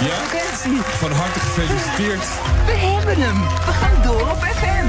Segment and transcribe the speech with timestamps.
[0.00, 0.06] Ja?
[0.06, 0.82] frequentie.
[0.82, 2.24] Van harte gefeliciteerd.
[2.66, 3.40] We hebben hem.
[3.40, 4.86] We gaan door op FM.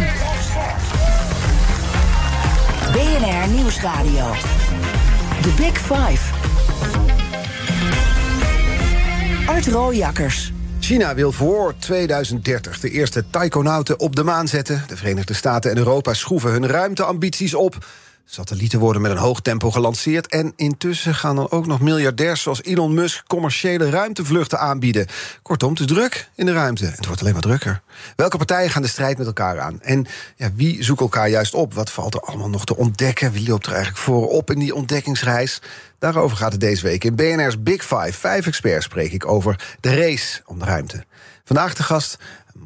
[2.92, 4.32] BNR Nieuwsradio.
[5.42, 6.34] The Big Five.
[9.48, 10.54] Art Rooijakkers.
[10.80, 14.84] China wil voor 2030 de eerste taikonauten op de maan zetten.
[14.88, 17.78] De Verenigde Staten en Europa schroeven hun ruimteambities op.
[18.28, 20.28] Satellieten worden met een hoog tempo gelanceerd.
[20.28, 25.08] En intussen gaan dan ook nog miljardairs zoals Elon Musk commerciële ruimtevluchten aanbieden.
[25.42, 26.86] Kortom, is druk in de ruimte.
[26.86, 27.82] Het wordt alleen maar drukker.
[28.16, 29.82] Welke partijen gaan de strijd met elkaar aan?
[29.82, 31.74] En ja, wie zoekt elkaar juist op?
[31.74, 33.32] Wat valt er allemaal nog te ontdekken?
[33.32, 35.62] Wie loopt er eigenlijk voorop in die ontdekkingsreis?
[36.00, 37.04] Daarover gaat het deze week.
[37.04, 41.06] In BNR's Big Five, vijf experts, spreek ik over de race om de ruimte.
[41.44, 42.18] Vandaag de gast,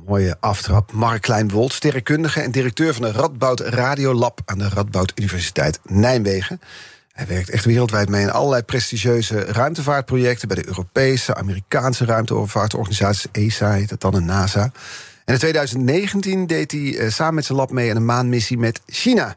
[0.10, 5.80] mooie aftrap, Mark Kleinwold, sterrenkundige en directeur van de Radboud Radiolab aan de Radboud Universiteit
[5.84, 6.62] Nijmegen.
[7.12, 13.72] Hij werkt echt wereldwijd mee in allerlei prestigieuze ruimtevaartprojecten bij de Europese, Amerikaanse ruimtevaartorganisaties, ESA
[13.72, 14.62] heet het dan en NASA.
[15.26, 18.82] En in 2019 deed hij eh, samen met zijn lab mee aan een maanmissie met
[18.88, 19.36] China.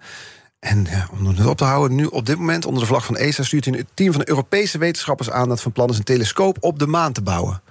[0.61, 3.17] En ja, om het op te houden, nu op dit moment onder de vlag van
[3.17, 6.05] ESA stuurt hij een team van de Europese wetenschappers aan dat van plan is een
[6.05, 7.63] telescoop op de maan te bouwen.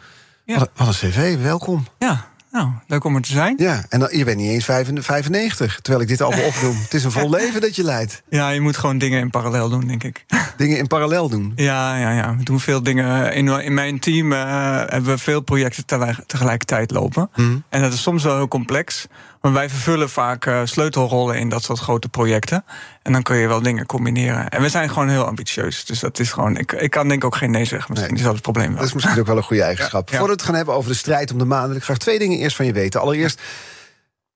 [0.46, 0.58] Ja.
[0.60, 1.88] Wat, een- wat een cv, welkom.
[2.00, 3.54] Ja, nou, leuk om er te zijn.
[3.58, 6.76] Ja, en dan, je bent niet eens 95, terwijl ik dit allemaal opnoem.
[6.82, 8.22] Het is een vol leven dat je leidt.
[8.30, 10.26] Ja, je moet gewoon dingen in parallel doen, denk ik.
[10.58, 11.52] Dingen in parallel doen.
[11.56, 12.36] Ja, ja, ja.
[12.36, 13.34] We doen veel dingen.
[13.34, 14.40] In, in mijn team eh,
[14.78, 17.30] hebben we veel projecten tegelijk- tegelijkertijd lopen.
[17.70, 19.08] En dat is soms wel heel complex.
[19.42, 22.64] Maar wij vervullen vaak eh, sleutelrollen in dat soort grote projecten.
[23.02, 24.50] En dan kun je wel dingen combineren.
[24.50, 25.86] En we zijn gewoon heel ambitieus.
[25.86, 26.58] Dus dat is gewoon.
[26.58, 27.86] Ik, ik kan denk ik ook geen nee zeggen.
[27.90, 28.20] Misschien Nee.
[28.20, 28.78] is dat het probleem wel.
[28.78, 30.10] Dat is misschien ook wel een goede eigenschap.
[30.10, 30.18] Ja.
[30.18, 31.68] Voordat we het gaan hebben over de strijd om de maan...
[31.68, 33.02] wil ik graag twee dingen eerst van je weten.
[33.02, 33.42] Allereerst,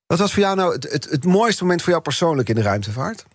[0.08, 2.62] wat was voor jou nou het, het, het mooiste moment voor jou persoonlijk in de
[2.62, 3.26] ruimtevaart?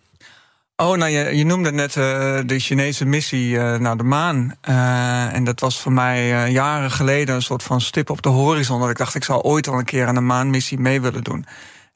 [0.81, 4.55] Oh, nou, je, je noemde net eh, de Chinese missie eh, naar de maan.
[4.61, 8.81] Eh, en dat was voor mij jaren geleden een soort van stip op de horizon.
[8.81, 11.47] Dat ik dacht, ik zou ooit al een keer aan een maanmissie mee willen doen.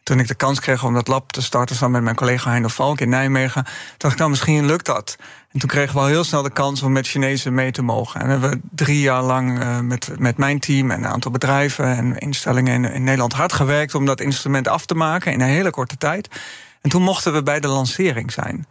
[0.03, 2.69] Toen ik de kans kreeg om dat lab te starten samen met mijn collega Heino
[2.69, 3.65] Valk in Nijmegen,
[3.97, 5.16] dacht ik, nou, misschien lukt dat.
[5.53, 8.21] En toen kregen we al heel snel de kans om met Chinezen mee te mogen.
[8.21, 12.19] En we hebben drie jaar lang met, met mijn team en een aantal bedrijven en
[12.19, 15.71] instellingen in, in Nederland hard gewerkt om dat instrument af te maken in een hele
[15.71, 16.28] korte tijd.
[16.84, 18.67] En toen mochten we bij de lancering zijn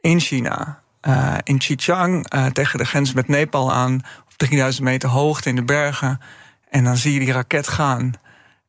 [0.00, 3.94] in China, eh, in Xinjiang, eh, tegen de grens met Nepal aan,
[4.26, 6.20] op 3000 meter hoogte in de bergen.
[6.70, 8.12] En dan zie je die raket gaan.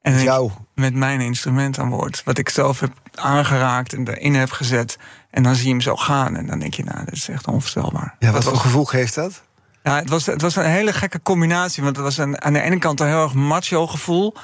[0.02, 0.52] En Met ik- jou?
[0.76, 2.22] Met mijn instrument aan boord.
[2.26, 4.98] Wat ik zelf heb aangeraakt en erin heb gezet.
[5.32, 6.36] En dan zie je hem zo gaan.
[6.36, 8.16] En dan denk je, nou, dit is echt onvoorstelbaar.
[8.20, 9.44] Ja, Dat wat voor gevoel geeft dat?
[9.84, 11.84] ja, het was, het was een hele gekke combinatie.
[11.84, 14.36] Want het was een, aan de ene kant een heel erg macho gevoel.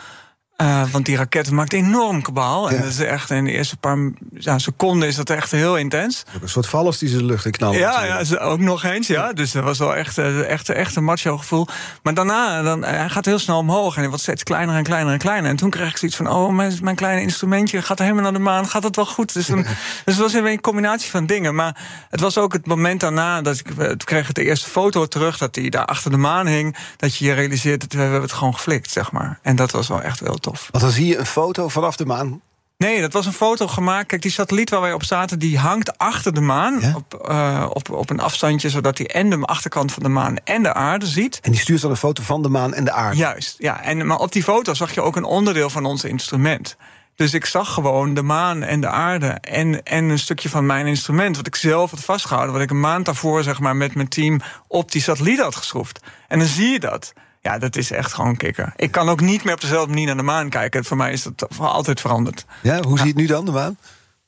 [0.62, 2.70] Eh, want die raket maakt enorm kabaal.
[2.70, 3.98] En dat is echt in de eerste paar
[4.34, 6.24] ja, seconden is dat echt heel intens.
[6.36, 7.80] Ook een soort vallers die ze de lucht in knallen.
[7.80, 9.08] Ja, ja, ook nog eens.
[9.08, 9.34] Ja.
[9.34, 11.68] Dus dat was wel echt, eh, echt, echt een macho gevoel.
[12.04, 13.94] Maar daarna, dan, eh, hij gaat heel snel omhoog.
[13.94, 15.50] En hij wordt steeds kleiner en kleiner en kleiner.
[15.50, 18.40] En toen kreeg ik zoiets van: oh, mijn, mijn kleine instrumentje gaat helemaal naar de
[18.40, 18.68] maan.
[18.68, 19.34] Gaat het wel goed?
[19.34, 19.66] Dus, toen,
[20.06, 21.56] dus het was een combinatie van dingen.
[21.56, 21.78] Maar
[22.10, 23.72] het was ook het moment daarna dat ik.
[23.72, 26.76] Toen kreeg ik de eerste foto terug dat hij daar achter de maan hing.
[26.98, 29.40] Dat je je realiseert dat we hebben het gewoon geflikt, zeg maar.
[29.42, 30.51] En dat was wel echt heel tof.
[30.72, 32.42] Want dan zie je een foto vanaf de maan.
[32.82, 34.08] Nee, dat was een foto gemaakt.
[34.08, 36.80] Kijk, die satelliet waar wij op zaten, die hangt achter de maan.
[36.80, 36.94] Ja?
[36.96, 40.64] Op, eh, op, op een afstandje, zodat hij en de achterkant van de maan en
[40.64, 41.40] de aarde ziet.
[41.42, 43.18] En die stuurt dan een foto van de maan en de aarde.
[43.18, 43.84] Juist, ja.
[43.84, 46.78] En, maar op die foto zag je ook een onderdeel van ons instrument.
[47.16, 50.88] Dus ik zag gewoon de maan en de aarde en, en een stukje van mijn
[50.88, 51.36] instrument...
[51.36, 54.42] wat ik zelf had vastgehouden, wat ik een maand daarvoor zeg maar, met mijn team...
[54.68, 56.00] op die satelliet had geschroefd.
[56.28, 57.14] En dan zie je dat.
[57.42, 58.74] Ja, dat is echt gewoon kicken.
[58.76, 60.86] Ik kan ook niet meer op dezelfde manier naar de maan kijken.
[60.86, 62.46] Voor mij is dat altijd veranderd.
[62.62, 63.78] Ja, hoe zie je het nu dan, de maan?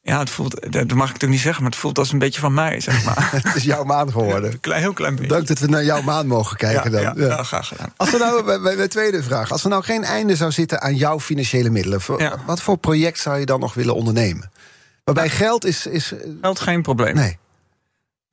[0.02, 2.40] Ja, het voelt, dat mag ik natuurlijk niet zeggen, maar het voelt als een beetje
[2.40, 3.30] van mij, zeg maar.
[3.44, 4.60] Het is jouw maan geworden.
[4.60, 5.30] Klein, heel klein beetje.
[5.30, 7.02] Dank dat we naar jouw maan mogen kijken ja, dan.
[7.02, 7.36] ja, Ja.
[7.36, 7.94] ja, graag gedaan.
[7.98, 9.52] Als er nou, bij, bij de tweede vraag.
[9.52, 12.02] Als er nou geen einde zou zitten aan jouw financiële middelen...
[12.02, 12.36] voor- Ja.
[12.46, 14.52] wat voor project zou je dan nog willen ondernemen?
[15.04, 15.86] Waarbij geld is...
[15.88, 17.16] is Geld geen probleem.
[17.16, 17.38] nee.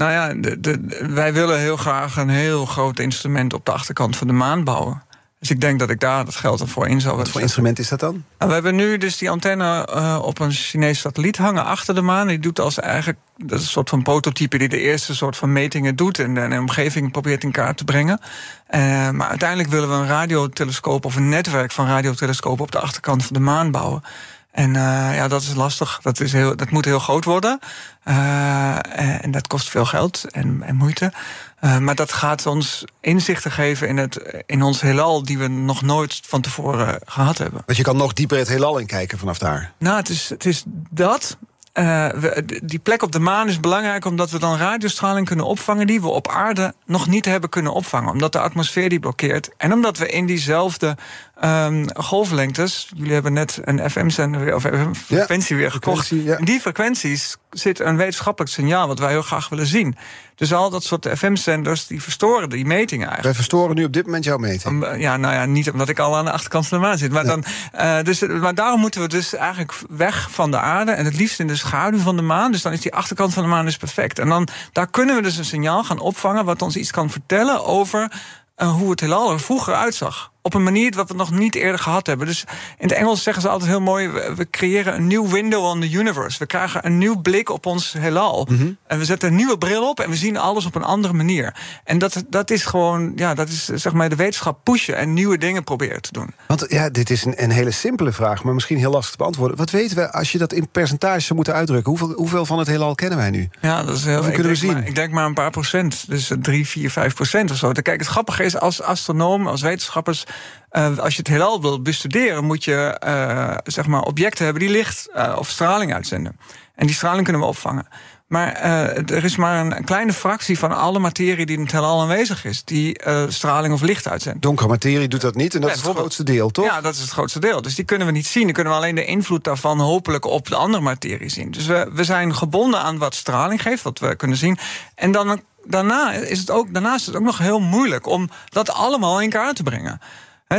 [0.00, 4.16] Nou ja, de, de, wij willen heel graag een heel groot instrument op de achterkant
[4.16, 5.02] van de maan bouwen.
[5.38, 7.88] Dus ik denk dat ik daar het geld ervoor in zou Wat voor instrument is
[7.88, 8.24] dat dan?
[8.38, 12.00] Nou, we hebben nu dus die antenne eh, op een Chinese satelliet hangen achter de
[12.00, 12.26] maan.
[12.26, 15.52] Die doet als eigenlijk dat is een soort van prototype die de eerste soort van
[15.52, 18.20] metingen doet en de, en de omgeving probeert in kaart te brengen.
[18.66, 23.24] Eh, maar uiteindelijk willen we een radiotelescoop of een netwerk van radiotelescopen op de achterkant
[23.24, 24.02] van de maan bouwen.
[24.50, 25.98] En uh, ja, dat is lastig.
[26.02, 27.58] Dat, is heel, dat moet heel groot worden.
[28.04, 31.12] Uh, en dat kost veel geld en, en moeite.
[31.60, 35.22] Uh, maar dat gaat ons inzichten geven in, het, in ons heelal...
[35.22, 37.62] die we nog nooit van tevoren gehad hebben.
[37.66, 39.72] Want je kan nog dieper het heelal in kijken vanaf daar.
[39.78, 41.36] Nou, het is, het is dat.
[41.74, 45.86] Uh, we, die plek op de maan is belangrijk omdat we dan radiostraling kunnen opvangen
[45.86, 48.12] die we op aarde nog niet hebben kunnen opvangen.
[48.12, 49.50] Omdat de atmosfeer die blokkeert.
[49.56, 50.96] En omdat we in diezelfde
[51.44, 52.90] um, golflengtes.
[52.96, 54.62] Jullie hebben net een FM-zender of
[54.96, 56.08] frequentie ja, weer gekocht.
[56.08, 56.38] Ja.
[56.38, 59.96] In die frequenties zit een wetenschappelijk signaal wat wij heel graag willen zien.
[60.40, 63.22] Dus al dat soort FM-zenders die verstoren die metingen eigenlijk.
[63.22, 64.84] Wij verstoren nu op dit moment jouw meting.
[64.84, 67.12] Um, ja, nou ja, niet omdat ik al aan de achterkant van de maan zit.
[67.12, 67.44] Maar, dan,
[67.74, 70.92] uh, dus, maar daarom moeten we dus eigenlijk weg van de aarde.
[70.92, 72.52] En het liefst in de schaduw van de maan.
[72.52, 74.18] Dus dan is die achterkant van de maan dus perfect.
[74.18, 76.44] En dan daar kunnen we dus een signaal gaan opvangen.
[76.44, 78.12] wat ons iets kan vertellen over
[78.56, 81.78] uh, hoe het heelal er vroeger uitzag op een manier wat we nog niet eerder
[81.78, 82.26] gehad hebben.
[82.26, 82.44] Dus
[82.78, 85.90] in het Engels zeggen ze altijd heel mooi: we, creëren een nieuw window on the
[85.90, 86.38] universe.
[86.38, 88.46] We krijgen een nieuw blik op ons heelal.
[88.50, 88.72] Mhm.
[88.86, 91.54] En we zetten een nieuwe bril op en we zien alles op een andere manier.
[91.84, 95.38] En dat, dat is gewoon, ja, dat is zeg maar de wetenschap pushen en nieuwe
[95.38, 96.34] dingen proberen te doen.
[96.46, 99.56] Want ja, dit is een, een hele simpele vraag, maar misschien heel lastig te beantwoorden.
[99.56, 101.90] Wat weten we als je dat in percentage zou moeten uitdrukken?
[101.90, 103.48] Hoeveel, hoeveel van het heelal kennen wij nu?
[103.60, 104.20] Ja, dat is heel.
[104.20, 104.72] Kunnen we zien?
[104.72, 106.04] Maar, ik denk maar een paar procent.
[106.08, 107.72] Dus drie, vier, vijf procent of zo.
[107.72, 110.24] Kijk, het grappige is als astronoom, als wetenschappers
[110.72, 114.72] uh, als je het heelal wil bestuderen, moet je uh, zeg maar objecten hebben die
[114.72, 116.38] licht uh, of straling uitzenden.
[116.74, 117.86] En die straling kunnen we opvangen.
[118.26, 122.44] Maar er is maar een, kleine fractie van alle materie die in het heelal aanwezig
[122.44, 124.42] is, die straling of licht uitzendt.
[124.42, 126.64] Donkere materie doet dat niet en dat is het grootste deel, toch?
[126.64, 127.62] Ja, dat is het grootste deel.
[127.62, 128.44] Dus die kunnen we niet zien.
[128.44, 131.50] Dan kunnen we alleen de invloed daarvan hopelijk op de andere materie zien.
[131.50, 134.58] Dus we, we zijn gebonden aan wat straling geeft, wat we kunnen zien.
[134.94, 138.70] En dan daarna is het ook, daarnaast is het ook nog heel moeilijk om dat
[138.70, 140.00] allemaal in kaart te brengen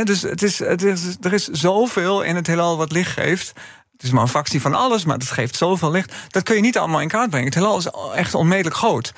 [0.00, 3.52] dus het is, het is, er is zoveel in het heelal wat licht geeft.
[3.92, 6.14] Het is maar een fractie van alles, maar het geeft zoveel licht.
[6.28, 7.46] Dat kun je niet allemaal in kaart brengen.
[7.46, 9.12] Het heelal is echt onmetelijk groot.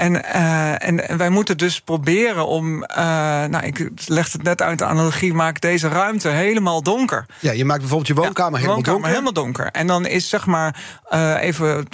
[0.00, 2.74] En, uh, en, wij moeten dus proberen om.
[2.82, 2.96] Uh,
[3.44, 7.26] nou, ik leg het net uit de analogie, maak deze ruimte helemaal donker.
[7.38, 9.18] Ja, je maakt bijvoorbeeld je woonkamer, helemaal, woonkamer donker.
[9.18, 9.66] helemaal donker.
[9.66, 10.76] En dan is zeg maar,
[11.10, 11.88] uh, even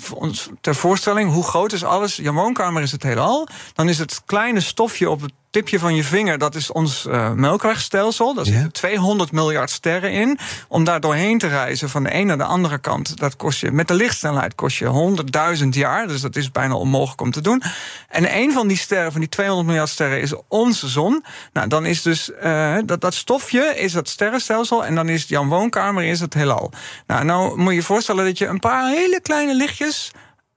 [0.60, 2.16] ter voorstelling, hoe groot is alles?
[2.16, 3.48] Je woonkamer is het heelal.
[3.74, 7.32] Dan is het kleine stofje op het tipje van je vinger, dat is ons uh,
[7.32, 8.34] melkwegstelsel.
[8.34, 10.38] Daar zitten 200 miljard sterren in.
[10.68, 13.70] Om daar doorheen te reizen van de een naar de andere kant, dat kost je
[13.70, 15.16] met de lichtsnelheid kost je
[15.62, 16.08] 100.000 jaar.
[16.08, 17.62] Dus dat is bijna onmogelijk om te doen.
[18.08, 21.24] En een van die sterren, van die 200 miljard sterren, is onze zon.
[21.52, 24.84] Nou, dan is dus uh, dat, dat stofje is het sterrenstelsel.
[24.84, 26.72] En dan is Jan Woonkamer is het heelal.
[27.06, 30.10] Nou, nou moet je je voorstellen dat je een paar hele kleine lichtjes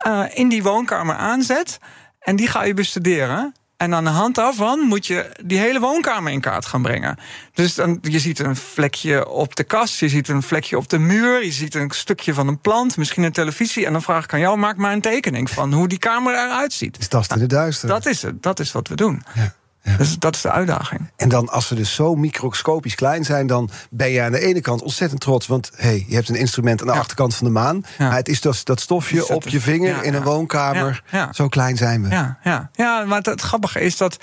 [0.08, 1.80] uh, in die woonkamer aanzet.
[2.20, 3.54] En die ga je bestuderen.
[3.80, 7.18] En aan de hand daarvan moet je die hele woonkamer in kaart gaan brengen.
[7.54, 10.98] Dus dan, je ziet een vlekje op de kast, je ziet een vlekje op de
[10.98, 13.86] muur, je ziet een stukje van een plant, misschien een televisie.
[13.86, 16.74] En dan vraag ik aan jou: maak maar een tekening van hoe die kamer eruit
[16.74, 16.98] ziet.
[17.00, 17.90] Is dat in het duister?
[17.90, 19.24] Dat is het, dat is wat we doen.
[19.34, 19.54] Ja.
[19.98, 21.12] Dus dat is de uitdaging.
[21.16, 24.62] En dan, als we dus zo microscopisch klein zijn, dan ben je aan de ene
[24.62, 25.48] kant ontzettend trots.
[25.48, 27.86] Want hey, je hebt een instrument aan de achterkant van de maan.
[27.98, 31.04] Maar het is dus dat stofje op je vinger in een woonkamer.
[31.32, 32.10] Zo klein zijn we.
[32.10, 32.70] Ja, ja.
[32.74, 34.18] ja maar het, grappige is dat.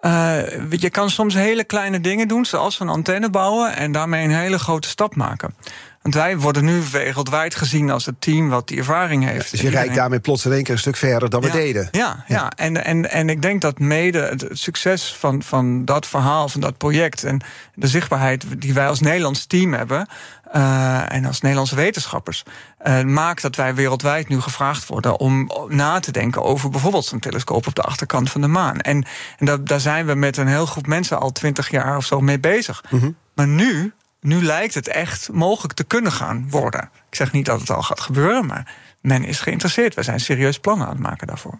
[0.00, 4.34] Uh, je kan soms hele kleine dingen doen, zoals een antenne bouwen en daarmee een
[4.34, 5.54] hele grote stap maken.
[6.02, 9.50] Want wij worden nu wereldwijd gezien als het team wat die ervaring heeft.
[9.50, 11.88] dus je rijdt daarmee plots in één keer een stuk verder dan we deden.
[11.90, 12.50] Ja, ja.
[12.56, 16.76] En, en, en ik denk dat mede het succes van, van dat verhaal, van dat
[16.76, 17.24] project...
[17.24, 17.40] en
[17.74, 20.08] de zichtbaarheid die wij als Nederlands team hebben...
[20.56, 22.42] Uh, en als Nederlandse wetenschappers
[22.86, 27.18] uh, maakt dat wij wereldwijd nu gevraagd worden om na te denken over bijvoorbeeld zo'n
[27.18, 28.80] telescoop op de achterkant van de maan.
[28.80, 29.04] En,
[29.38, 32.20] en dat, daar zijn we met een heel groep mensen al twintig jaar of zo
[32.20, 32.84] mee bezig.
[32.90, 33.16] Mm -hmm.
[33.34, 36.90] Maar nu nu lijkt het echt mogelijk te kunnen gaan worden.
[37.08, 39.94] Ik zeg niet dat het al gaat gebeuren, maar men is geïnteresseerd.
[39.94, 41.58] We zijn serieus plannen aan het maken daarvoor.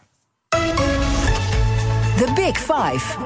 [2.16, 3.18] The Big Five.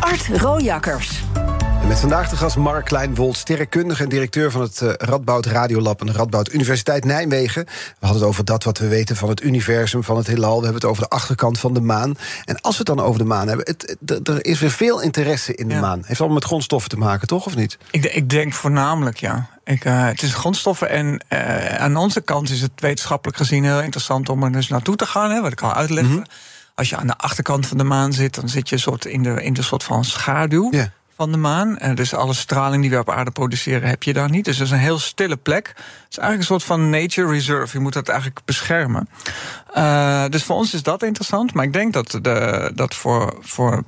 [0.00, 1.22] Art Rojakkers.
[1.90, 6.06] Met vandaag de gast Mark Kleinwold, sterrenkundige en directeur van het uh, Radboud Radiolab en
[6.06, 7.64] de Radboud Universiteit Nijmegen.
[7.64, 10.56] We hadden het over dat wat we weten van het universum, van het heelal.
[10.58, 12.16] We hebben het over de achterkant van de maan.
[12.44, 15.54] En als we het dan over de maan hebben, het, er is weer veel interesse
[15.54, 16.02] in de maan.
[16.04, 17.78] Heeft allemaal met grondstoffen te maken, toch of niet?
[17.90, 19.48] Ik, ik denk voornamelijk ja.
[19.64, 23.80] Ik, uh, het is grondstoffen en uh, aan onze kant is het wetenschappelijk gezien heel
[23.80, 26.10] interessant om er dus naartoe te gaan, hè, wat ik al uitlegde.
[26.10, 26.26] Mm -hmm.
[26.74, 29.42] Als je aan de achterkant van de maan zit, dan zit je soort in de,
[29.42, 30.68] in de soort van schaduw.
[30.70, 30.86] Yeah
[31.20, 31.78] van de maan.
[31.78, 34.44] En dus alle straling die we op aarde produceren heb je daar niet.
[34.44, 35.66] Dus dat is een heel stille plek.
[35.66, 35.76] Het
[36.10, 37.76] is eigenlijk een soort van nature reserve.
[37.76, 39.08] Je moet dat eigenlijk beschermen.
[39.76, 41.54] Uh, dus voor ons is dat interessant.
[41.54, 43.82] Maar ik denk dat, de, dat voor, voor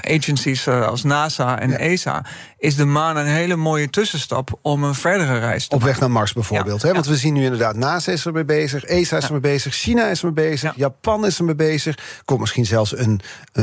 [0.00, 2.24] agencies als NASA en ESA,
[2.58, 6.10] is de maan een hele mooie tussenstap om een verdere reis te Op weg naar
[6.10, 6.82] Mars bijvoorbeeld.
[6.82, 6.92] Hè?
[6.92, 9.74] Want we zien nu inderdaad NASA is er mee bezig, ESA is er mee bezig,
[9.74, 11.98] China is er mee bezig, Japan is er mee bezig.
[12.24, 13.20] Komt misschien zelfs een.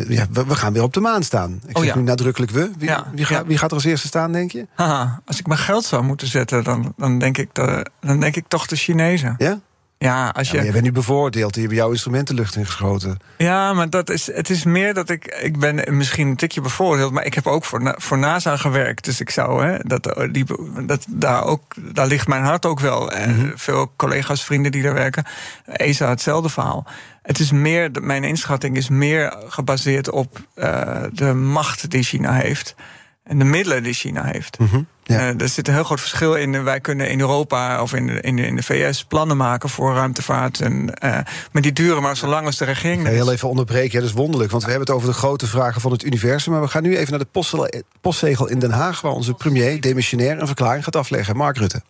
[0.07, 1.61] ja, we, gaan weer op de maan staan.
[1.67, 2.71] Ik oh, zeg nu nadrukkelijk we.
[2.77, 4.67] Wie, wie, wie, gaat er als eerste staan, denk je?
[4.75, 8.35] Haha, als ik mijn geld zou moeten zetten, dan, dan, denk, ik de, dan denk
[8.35, 9.35] ik toch de Chinezen.
[9.37, 9.59] Ja?
[10.01, 10.63] Ja, als je...
[10.63, 13.17] je bent nu bevoordeeld, die hebben jouw instrumenten lucht ingeschoten.
[13.37, 15.25] Ja, maar dat is, het is meer dat ik...
[15.41, 19.05] Ik ben misschien een tikje bevoordeeld, maar ik heb ook voor, voor NASA gewerkt.
[19.05, 20.45] Dus ik zou, hè, dat, die,
[20.85, 23.11] dat, daar, ook, daar ligt mijn hart ook wel.
[23.11, 23.51] En mhm.
[23.55, 25.25] veel collega's, vrienden die daar werken.
[25.65, 26.85] ESA, hetzelfde verhaal.
[27.21, 32.75] Het is meer, mijn inschatting is meer gebaseerd op uh, de macht die China heeft
[33.23, 34.59] en de middelen die China heeft.
[34.59, 36.63] Mm er zit een heel groot verschil in.
[36.63, 39.93] Wij kunnen in Europa of in de, in de, in de VS plannen maken voor
[39.93, 40.59] ruimtevaart.
[40.59, 41.19] En, uh,
[41.51, 43.07] maar die duren maar zo lang als de regering.
[43.07, 44.51] heel even onderbreken, ja, dat is wonderlijk.
[44.51, 46.51] Want we hebben het over de grote vragen van het universum.
[46.51, 50.39] Maar we gaan nu even naar de postzegel in Den Haag, waar onze premier demissionair
[50.39, 51.35] een verklaring gaat afleggen.
[51.35, 51.81] Mark Rutte.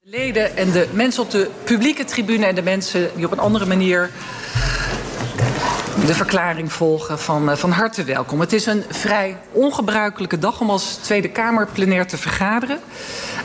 [0.00, 3.38] De leden en de mensen op de publieke tribune en de mensen die op een
[3.38, 4.10] andere manier
[6.06, 8.40] de verklaring volgen van, eh, van harte welkom.
[8.40, 12.78] Het is een vrij ongebruikelijke dag om als Tweede Kamer plenair te vergaderen.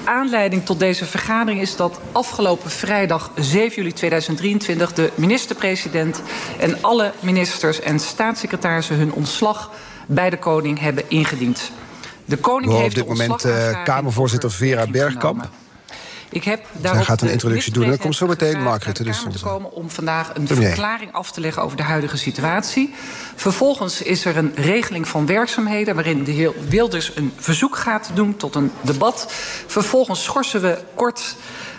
[0.04, 6.22] Aanleiding tot deze vergadering is dat afgelopen vrijdag 7 juli 2023 de minister-president
[6.60, 9.72] en alle ministers en staatssecretarissen hun ontslag
[10.08, 11.72] bij de koning hebben ingediend.
[12.26, 15.50] De koning heeft op dit moment uh, Kamervoorzitter Vera Bergkamp.
[16.32, 19.04] Ik heb Hij gaat een introductie doen en dan komt zo meteen Mark Rutte.
[19.04, 22.94] Dus te komen om vandaag een verklaring af te leggen over de huidige situatie.
[23.36, 25.96] Vervolgens is er een regeling van werkzaamheden...
[25.96, 29.26] waarin de heer Wilders een verzoek gaat doen tot een debat.
[29.68, 31.36] Vervolgens schorsen we kort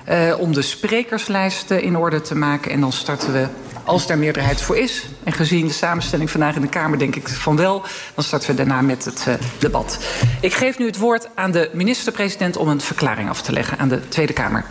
[0.09, 2.71] uh, om de sprekerslijst in orde te maken...
[2.71, 3.49] en dan starten we
[3.91, 7.29] als daar meerderheid voor is, en gezien de samenstelling vandaag in de Kamer denk ik
[7.29, 7.83] van wel,
[8.15, 9.99] dan starten we daarna met het uh, debat.
[10.41, 13.89] Ik geef nu het woord aan de minister-president om een verklaring af te leggen aan
[13.89, 14.65] de Tweede Kamer.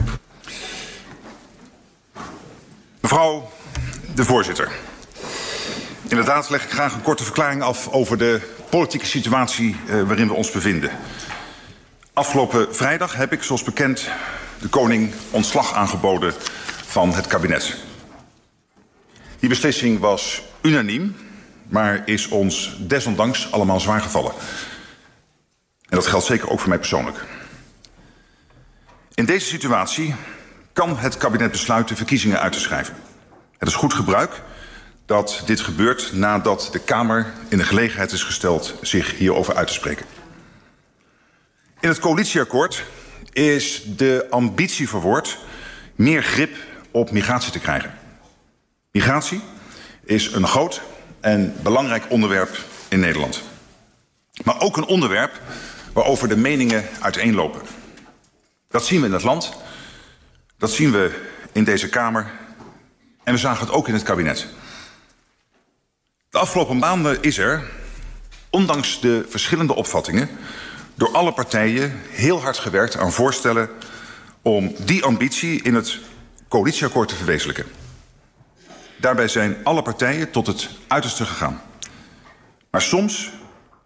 [3.00, 3.50] Mevrouw
[4.16, 4.72] de voorzitter.
[6.08, 10.34] Inderdaad leg ik graag een korte verklaring af over de politieke situatie uh, waarin we
[10.34, 10.92] ons bevinden.
[12.14, 14.10] Afgelopen vrijdag heb ik, zoals bekend,
[14.60, 16.34] de koning ontslag aangeboden
[16.86, 17.88] van het kabinet.
[19.40, 21.16] Die beslissing was unaniem,
[21.68, 24.32] maar is ons desondanks allemaal zwaar gevallen.
[25.90, 27.26] En dat geldt zeker ook voor mij persoonlijk.
[29.14, 30.16] In deze situatie
[30.74, 32.96] kan het kabinet besluiten verkiezingen uit te schrijven.
[33.58, 34.42] Het is goed gebruik
[35.06, 39.74] dat dit gebeurt nadat de Kamer in de gelegenheid is gesteld zich hierover uit te
[39.74, 40.06] spreken.
[41.80, 42.84] In het coalitieakkoord
[43.32, 45.38] is de ambitie verwoord
[45.96, 46.56] meer grip
[46.92, 47.94] op migratie te krijgen.
[48.92, 49.42] Migratie
[50.04, 50.82] is een groot
[51.20, 53.42] en belangrijk onderwerp in Nederland.
[54.44, 55.42] Maar ook een onderwerp
[55.94, 57.62] waarover de meningen uiteenlopen.
[58.70, 59.54] Dat zien we in het land,
[60.58, 62.32] dat zien we in deze Kamer
[63.24, 64.48] en we zagen het ook in het kabinet.
[66.30, 67.64] De afgelopen maanden is er,
[68.50, 70.30] ondanks de verschillende opvattingen,
[70.96, 73.70] door alle partijen heel hard gewerkt aan voorstellen
[74.42, 76.00] om die ambitie in het
[76.48, 77.66] coalitieakkoord te verwezenlijken.
[79.00, 81.62] Daarbij zijn alle partijen tot het uiterste gegaan.
[82.70, 83.32] Maar soms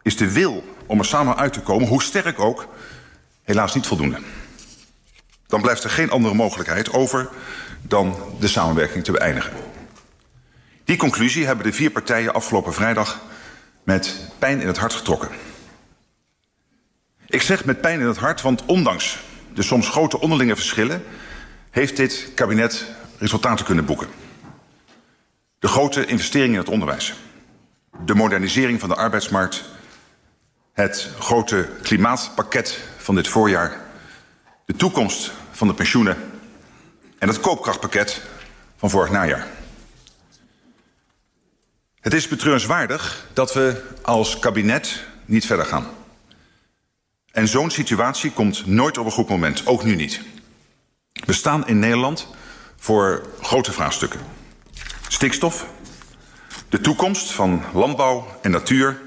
[0.01, 2.67] is de wil om er samen uit te komen, hoe sterk ook,
[3.43, 4.19] helaas niet voldoende.
[5.47, 7.29] Dan blijft er geen andere mogelijkheid over
[7.81, 9.53] dan de samenwerking te beëindigen.
[10.83, 13.21] Die conclusie hebben de vier partijen afgelopen vrijdag
[13.83, 15.29] met pijn in het hart getrokken.
[17.27, 19.19] Ik zeg met pijn in het hart, want ondanks
[19.53, 21.03] de soms grote onderlinge verschillen
[21.69, 22.85] heeft dit kabinet
[23.17, 24.07] resultaten kunnen boeken.
[25.63, 27.13] De grote investeringen in het onderwijs.
[28.05, 29.63] De modernisering van de arbeidsmarkt.
[30.73, 33.81] Het grote klimaatpakket van dit voorjaar.
[34.65, 36.17] De toekomst van de pensioenen.
[37.19, 38.21] En het koopkrachtpakket
[38.77, 39.47] van vorig najaar.
[41.99, 45.87] Het is betreurenswaardig dat we als kabinet niet verder gaan.
[47.31, 50.21] En zo'n situatie komt nooit op een goed moment, ook nu niet.
[51.13, 52.27] We staan in Nederland
[52.75, 54.41] voor grote vraagstukken
[55.13, 55.65] stikstof,
[56.69, 59.01] de toekomst van landbouw en natuur,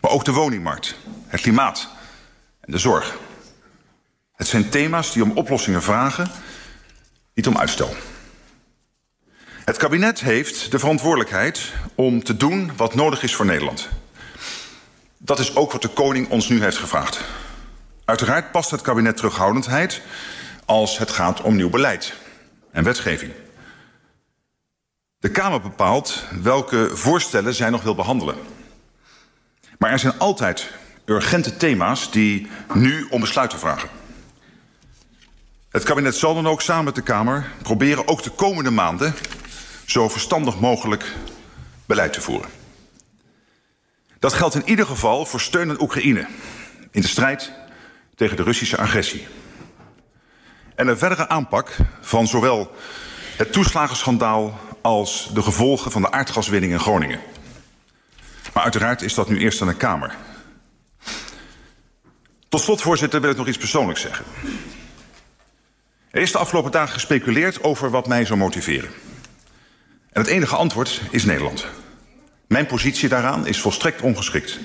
[0.00, 1.88] maar ook de woningmarkt, het klimaat
[2.60, 3.16] en de zorg.
[4.34, 6.30] Het zijn thema's die om oplossingen vragen,
[7.34, 7.94] niet om uitstel.
[9.64, 13.88] Het kabinet heeft de verantwoordelijkheid om te doen wat nodig is voor Nederland.
[15.18, 17.20] Dat is ook wat de koning ons nu heeft gevraagd.
[18.04, 20.02] Uiteraard past het kabinet terughoudendheid
[20.64, 22.14] als het gaat om nieuw beleid
[22.72, 23.32] en wetgeving.
[25.18, 28.36] De Kamer bepaalt welke voorstellen zij nog wil behandelen.
[29.78, 30.70] Maar er zijn altijd
[31.04, 33.88] urgente thema's die nu om besluiten vragen.
[35.68, 39.14] Het kabinet zal dan ook samen met de Kamer proberen ook de komende maanden
[39.86, 41.12] zo verstandig mogelijk
[41.86, 42.50] beleid te voeren.
[44.18, 46.26] Dat geldt in ieder geval voor steun aan Oekraïne
[46.90, 47.52] in de strijd
[48.14, 49.26] tegen de Russische agressie.
[50.74, 52.74] En een verdere aanpak van zowel
[53.36, 57.20] het toeslagenschandaal als de gevolgen van de aardgaswinning in Groningen.
[58.52, 60.16] Maar uiteraard is dat nu eerst aan de Kamer.
[62.48, 64.24] Tot slot, voorzitter, wil ik nog iets persoonlijks zeggen.
[66.10, 68.90] Er is de afgelopen dagen gespeculeerd over wat mij zou motiveren.
[70.12, 71.66] En het enige antwoord is Nederland.
[72.46, 74.58] Mijn positie daaraan is volstrekt ongeschikt.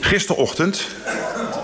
[0.00, 0.86] Gisterochtend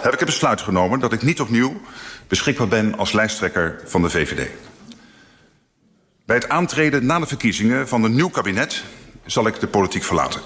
[0.02, 1.80] heb ik het besluit genomen dat ik niet opnieuw
[2.28, 4.50] beschikbaar ben als lijsttrekker van de VVD.
[6.32, 8.84] Bij het aantreden na de verkiezingen van een nieuw kabinet
[9.26, 10.40] zal ik de politiek verlaten.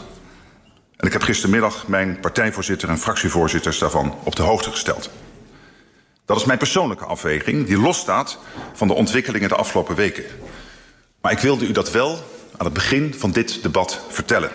[0.97, 5.11] En ik heb gistermiddag mijn partijvoorzitter en fractievoorzitters daarvan op de hoogte gesteld.
[6.25, 8.39] Dat is mijn persoonlijke afweging, die losstaat
[8.73, 10.25] van de ontwikkelingen de afgelopen weken.
[11.21, 12.11] Maar ik wilde u dat wel
[12.57, 14.51] aan het begin van dit debat vertellen.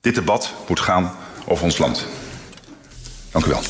[0.00, 2.06] Dit debat moet gaan over ons land.
[3.30, 3.62] Dank u wel.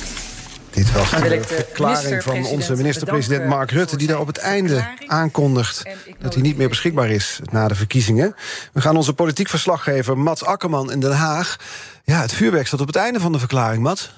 [0.71, 3.97] Dit was de verklaring van onze minister-president Mark Rutte...
[3.97, 5.83] die daar op het einde aankondigt
[6.19, 7.41] dat hij niet meer beschikbaar is...
[7.51, 8.35] na de verkiezingen.
[8.73, 11.57] We gaan onze politiek verslaggever Mats Akkerman in Den Haag...
[12.05, 14.15] Ja, het vuurwerk staat op het einde van de verklaring, Mats.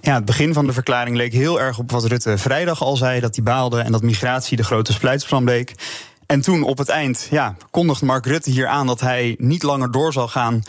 [0.00, 3.20] Ja, het begin van de verklaring leek heel erg op wat Rutte vrijdag al zei...
[3.20, 5.74] dat hij baalde en dat migratie de grote splijtsplan bleek.
[6.26, 9.90] En toen op het eind ja, kondigt Mark Rutte hier aan dat hij niet langer
[9.90, 10.62] door zal gaan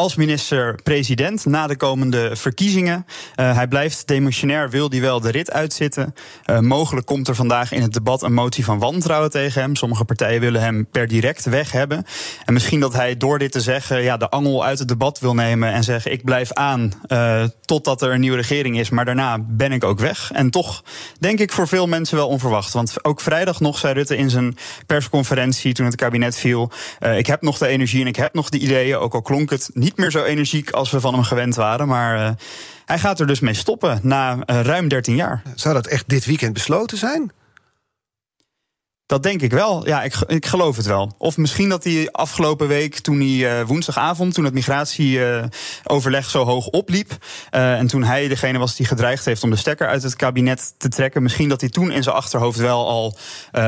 [0.00, 3.06] als minister-president na de komende verkiezingen.
[3.36, 6.14] Uh, hij blijft demissionair, wil hij wel de rit uitzitten.
[6.46, 9.76] Uh, mogelijk komt er vandaag in het debat een motie van wantrouwen tegen hem.
[9.76, 12.04] Sommige partijen willen hem per direct weg hebben.
[12.44, 15.34] En misschien dat hij door dit te zeggen ja, de angel uit het debat wil
[15.34, 19.38] nemen en zeggen: Ik blijf aan uh, totdat er een nieuwe regering is, maar daarna
[19.48, 20.30] ben ik ook weg.
[20.32, 20.84] En toch
[21.18, 22.72] denk ik voor veel mensen wel onverwacht.
[22.72, 26.70] Want ook vrijdag nog zei Rutte in zijn persconferentie toen het kabinet viel:
[27.16, 29.70] Ik heb nog de energie en ik heb nog de ideeën, ook al klonk het
[29.72, 31.88] niet meer zo energiek als we van hem gewend waren.
[31.88, 32.30] Maar uh,
[32.84, 35.42] hij gaat er dus mee stoppen na uh, ruim 13 jaar.
[35.54, 37.32] Zou dat echt dit weekend besloten zijn?
[39.10, 39.86] Dat denk ik wel.
[39.86, 41.14] Ja, ik, ik geloof het wel.
[41.18, 46.44] Of misschien dat hij afgelopen week, toen hij uh, woensdagavond, toen het migratieoverleg uh, zo
[46.44, 47.10] hoog opliep.
[47.50, 50.74] Uh, en toen hij degene was die gedreigd heeft om de stekker uit het kabinet
[50.76, 51.22] te trekken.
[51.22, 53.16] Misschien dat hij toen in zijn achterhoofd wel al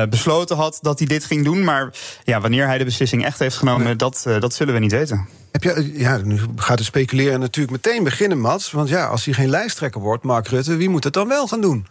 [0.09, 1.63] besloten had dat hij dit ging doen.
[1.63, 3.95] Maar ja, wanneer hij de beslissing echt heeft genomen, nee.
[3.95, 5.27] dat, dat zullen we niet weten.
[5.51, 8.71] Heb je, ja, nu gaat het speculeren natuurlijk meteen beginnen, Mats.
[8.71, 11.61] Want ja, als hij geen lijsttrekker wordt, Mark Rutte, wie moet het dan wel gaan
[11.61, 11.87] doen?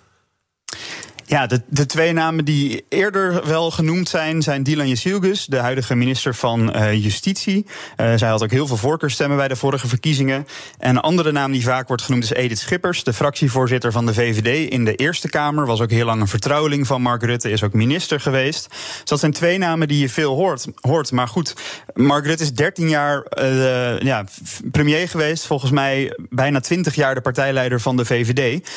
[1.26, 5.94] Ja, de, de twee namen die eerder wel genoemd zijn, zijn Dylan Jezielgus, de huidige
[5.94, 7.66] minister van uh, Justitie.
[7.96, 10.46] Uh, zij had ook heel veel voorkeurstemmen bij de vorige verkiezingen.
[10.78, 14.14] En een andere naam die vaak wordt genoemd is Edith Schippers, de fractievoorzitter van de
[14.14, 15.66] VVD in de Eerste Kamer.
[15.66, 18.68] Was ook heel lang een vertrouweling van Mark Rutte, is ook minister geweest.
[18.70, 20.66] Dus dat zijn twee namen die je veel hoort.
[20.80, 21.12] hoort.
[21.12, 21.54] Maar goed,
[21.94, 24.24] Mark Rutte is 13 jaar uh, ja,
[24.70, 28.68] premier geweest, volgens mij bijna 20 jaar de partijleider van de VVD.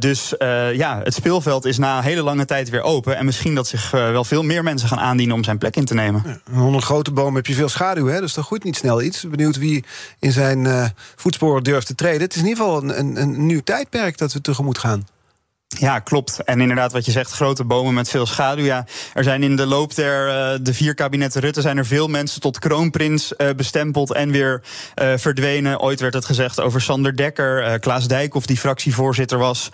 [0.00, 0.34] dus
[0.72, 3.16] ja, het speelveld is na een hele lange tijd weer open.
[3.16, 5.84] En misschien dat zich uh, wel veel meer mensen gaan aandienen om zijn plek in
[5.84, 6.22] te nemen.
[6.26, 8.20] Ja, onder een grote boom heb je veel schaduw, hè?
[8.20, 9.28] dus dat goed niet snel iets.
[9.28, 9.84] Benieuwd wie
[10.18, 12.20] in zijn uh, voetsporen durft te treden.
[12.20, 15.06] Het is in ieder geval een, een, een nieuw tijdperk dat we tegemoet gaan.
[15.78, 16.44] Ja, klopt.
[16.44, 18.64] En inderdaad, wat je zegt, grote bomen met veel schaduw.
[18.64, 22.08] Ja, er zijn in de loop der uh, de vier kabinetten Rutte zijn er veel
[22.08, 24.62] mensen tot kroonprins uh, bestempeld en weer
[25.02, 25.80] uh, verdwenen.
[25.80, 29.68] Ooit werd het gezegd over Sander Dekker, Klaas Dijkhoff, die fractievoorzitter was,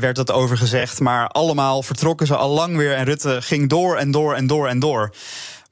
[0.00, 1.00] werd dat over gezegd.
[1.00, 4.68] Maar allemaal vertrokken ze al lang weer en Rutte ging door en door en door
[4.68, 5.12] en door.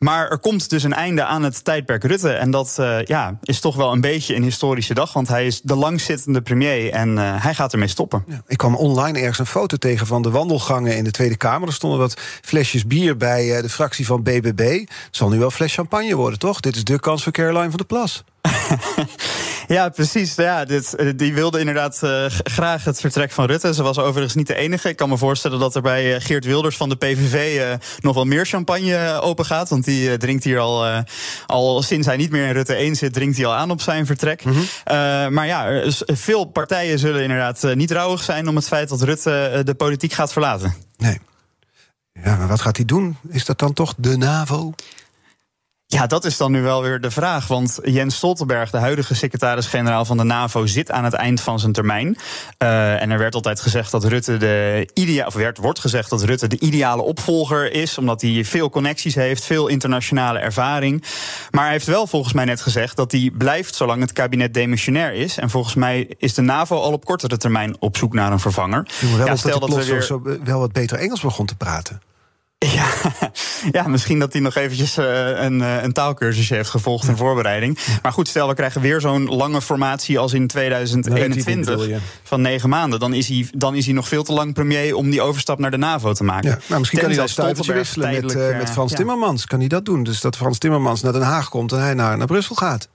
[0.05, 2.33] Maar er komt dus een einde aan het tijdperk Rutte.
[2.33, 5.13] En dat uh, ja, is toch wel een beetje een historische dag.
[5.13, 8.25] Want hij is de langzittende premier en uh, hij gaat ermee stoppen.
[8.47, 11.69] Ik kwam online ergens een foto tegen van de wandelgangen in de Tweede Kamer.
[11.69, 14.79] Er stonden wat flesjes bier bij uh, de fractie van BBB.
[14.81, 16.61] Het zal nu wel fles champagne worden, toch?
[16.61, 18.25] Dit is de kans voor Caroline van der Plas.
[19.77, 20.35] ja, precies.
[20.35, 23.75] Ja, dit, die wilde inderdaad uh, graag het vertrek van Rutte.
[23.75, 24.89] Ze was overigens niet de enige.
[24.89, 28.25] Ik kan me voorstellen dat er bij Geert Wilders van de PVV uh, nog wel
[28.25, 29.69] meer champagne open gaat.
[29.69, 31.05] Want die uh, drinkt hier al,
[31.47, 34.07] al sinds hij niet meer in Rutte 1 zit, drinkt hij al aan op zijn
[34.07, 34.45] vertrek.
[34.45, 35.33] Mm -hmm.
[35.33, 39.75] maar ja, veel partijen zullen inderdaad niet rouwig zijn om het feit dat Rutte de
[39.75, 40.75] politiek gaat verlaten.
[40.97, 41.19] Nee.
[42.23, 43.17] Ja, maar wat gaat hij doen?
[43.29, 44.75] Is dat dan toch de NAVO?
[45.87, 47.47] Ja, dat is dan nu wel weer de vraag.
[47.47, 51.73] Want Jens Stoltenberg, de huidige secretaris-generaal van de NAVO, zit aan het eind van zijn
[51.73, 52.17] termijn.
[52.63, 56.23] Uh, en er werd altijd gezegd dat Rutte de idea of werd, wordt gezegd dat
[56.23, 61.05] Rutte de ideale opvolger is, omdat hij veel connecties heeft, veel internationale ervaring.
[61.51, 65.13] Maar hij heeft wel volgens mij net gezegd dat hij blijft zolang het kabinet demissionair
[65.13, 65.39] is.
[65.39, 68.87] En volgens mij is de NAVO al op kortere termijn op zoek naar een vervanger.
[69.25, 70.39] Ja, stel dat, dat we weer...
[70.45, 72.01] wel wat beter Engels begon te praten.
[72.73, 72.87] Ja,
[73.79, 75.05] ja, misschien dat hij nog eventjes uh,
[75.43, 77.79] een, uh, een taalkursusje heeft gevolgd in voorbereiding.
[78.03, 83.01] Maar goed, stel we krijgen weer zo'n lange formatie als in 2021 van negen maanden.
[83.01, 85.71] Dan is, hij, dan is hij nog veel te lang premier om die overstap naar
[85.71, 86.51] de NAVO te maken.
[86.51, 89.47] Ja, nou, misschien kan hij dan stuitertje wisselen met, uh, met Frans Timmermans.
[89.47, 90.03] Kan hij dat doen?
[90.03, 92.89] Dus dat Frans Timmermans naar Den Haag komt en hij naar, naar Brussel gaat.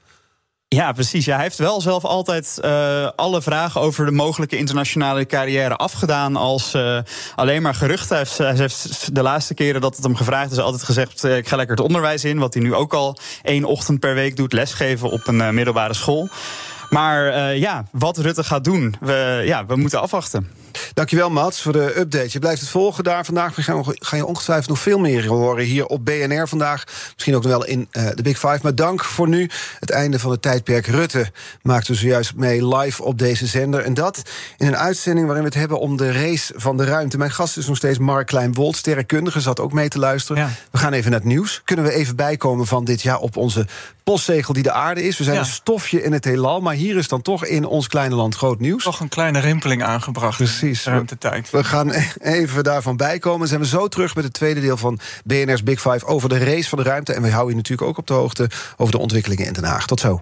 [0.75, 1.25] Ja, precies.
[1.25, 6.35] Ja, hij heeft wel zelf altijd uh, alle vragen over de mogelijke internationale carrière afgedaan
[6.35, 6.99] als uh,
[7.35, 8.25] alleen maar geruchten.
[8.37, 11.55] Hij heeft, de laatste keren dat het hem gevraagd is, altijd gezegd: uh, ik ga
[11.55, 12.39] lekker het onderwijs in.
[12.39, 16.29] Wat hij nu ook al één ochtend per week doet, lesgeven op een middelbare school.
[16.89, 20.51] Maar ja, wat Rutte gaat doen, we, ja, we moeten afwachten.
[20.93, 22.29] Dankjewel, Mats, voor de update.
[22.31, 23.55] Je blijft het volgen daar vandaag.
[23.55, 23.61] We
[23.99, 26.83] ga je ongetwijfeld nog veel meer horen hier op BNR vandaag.
[27.13, 28.59] Misschien ook nog wel in uh, de Big Five.
[28.61, 29.49] Maar dank voor nu.
[29.79, 33.83] Het einde van het tijdperk Rutte maakten we zojuist mee live op deze zender.
[33.83, 34.21] En dat
[34.57, 37.17] in een uitzending waarin we het hebben om de race van de ruimte.
[37.17, 40.55] Mijn gast is nog steeds Mark Klein-Wold, sterrenkundige, zat ook mee te luisteren.
[40.71, 41.61] We gaan even naar het nieuws.
[41.65, 43.65] Kunnen we even bijkomen van dit jaar op onze
[44.03, 45.17] postzegel die de aarde is?
[45.17, 48.15] We zijn een stofje in het heelal, maar hier is dan toch in ons kleine
[48.15, 48.83] land groot nieuws.
[48.83, 50.58] Toch een kleine rimpeling aangebracht.
[50.59, 50.83] Precies.
[51.51, 51.91] We gaan
[52.21, 53.47] even daarvan bijkomen.
[53.47, 56.69] Zijn we zo terug met het tweede deel van BNR's Big Five over de race
[56.69, 57.13] van de ruimte.
[57.13, 59.87] En we houden je natuurlijk ook op de hoogte over de ontwikkelingen in Den Haag.
[59.87, 60.21] Tot zo.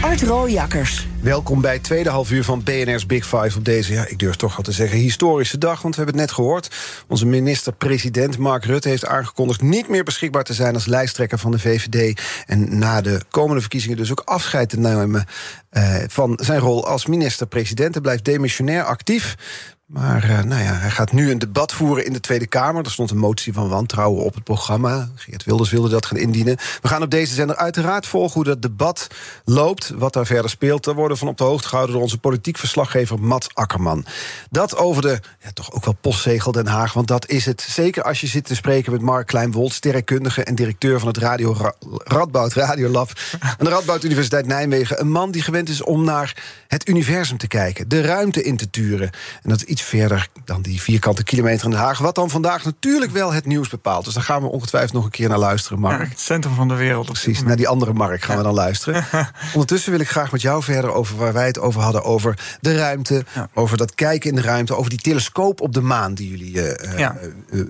[0.00, 1.06] Art Rooijakkers.
[1.20, 4.36] Welkom bij het tweede half uur van BNR's Big Five op deze, ja, ik durf
[4.36, 5.82] toch wel te zeggen, historische dag.
[5.82, 6.70] Want we hebben het net gehoord.
[7.08, 11.58] Onze minister-president Mark Rutte heeft aangekondigd niet meer beschikbaar te zijn als lijsttrekker van de
[11.58, 12.20] VVD.
[12.46, 15.26] En na de komende verkiezingen dus ook afscheid te nemen
[15.72, 17.92] uh, van zijn rol als minister-president.
[17.92, 19.36] Hij blijft demissionair actief.
[19.90, 22.84] Maar uh, nou ja, hij gaat nu een debat voeren in de Tweede Kamer.
[22.84, 25.08] Er stond een motie van wantrouwen op het programma.
[25.14, 26.56] Geert Wilders wilde dat gaan indienen.
[26.82, 29.06] We gaan op deze zender uiteraard volgen hoe dat debat
[29.44, 29.92] loopt.
[29.96, 30.84] Wat daar verder speelt.
[30.84, 34.04] Daar worden van op de hoogte gehouden door onze politiek verslaggever Mats Akkerman.
[34.50, 36.92] Dat over de, ja, toch ook wel postzegel Den Haag.
[36.92, 37.60] Want dat is het.
[37.60, 41.52] Zeker als je zit te spreken met Mark Kleinwold, sterrenkundige en directeur van het Radio
[41.52, 41.74] Ra
[42.04, 45.00] Radboud Radiolab aan de Radboud Universiteit Nijmegen.
[45.00, 48.70] Een man die gewend is om naar het universum te kijken, de ruimte in te
[48.70, 49.10] turen.
[49.42, 51.98] En dat iets verder dan die vierkante kilometer in Den Haag.
[51.98, 54.04] Wat dan vandaag natuurlijk wel het nieuws bepaalt.
[54.04, 56.02] Dus daar gaan we ongetwijfeld nog een keer naar luisteren, Mark.
[56.02, 57.06] Ja, het centrum van de wereld.
[57.06, 59.04] Precies, naar die andere Mark gaan we dan luisteren.
[59.54, 62.04] Ondertussen wil ik graag met jou verder over waar wij het over hadden.
[62.04, 64.74] Over de ruimte, over dat kijken in de ruimte.
[64.76, 67.10] Over die telescoop op de maan die jullie uh, uh,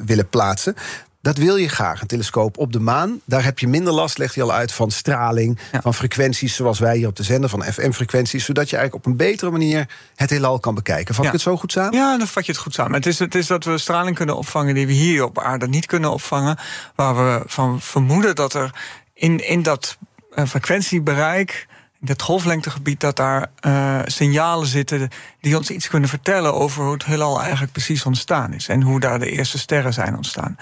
[0.05, 0.75] willen plaatsen.
[1.23, 3.21] Dat wil je graag, een telescoop op de maan.
[3.25, 5.81] Daar heb je minder last, legt hij al uit, van straling, ja.
[5.81, 9.19] van frequenties zoals wij hier op de zender, van FM-frequenties, zodat je eigenlijk op een
[9.19, 11.15] betere manier het heelal kan bekijken.
[11.15, 11.31] Vat ja.
[11.31, 11.99] ik het zo goed samen?
[11.99, 12.93] Ja, dan vat je het goed samen.
[12.93, 15.87] Het is, het is dat we straling kunnen opvangen die we hier op aarde niet
[15.87, 16.59] kunnen opvangen,
[16.95, 18.71] waar we van vermoeden dat er
[19.15, 19.99] in, in dat
[20.35, 21.69] uh, frequentiebereik
[22.01, 25.09] in dat golflengtegebied dat daar uh, signalen zitten
[25.41, 29.01] die ons iets kunnen vertellen over hoe het heelal eigenlijk precies ontstaan is en hoe
[29.01, 30.57] daar de eerste sterren zijn ontstaan.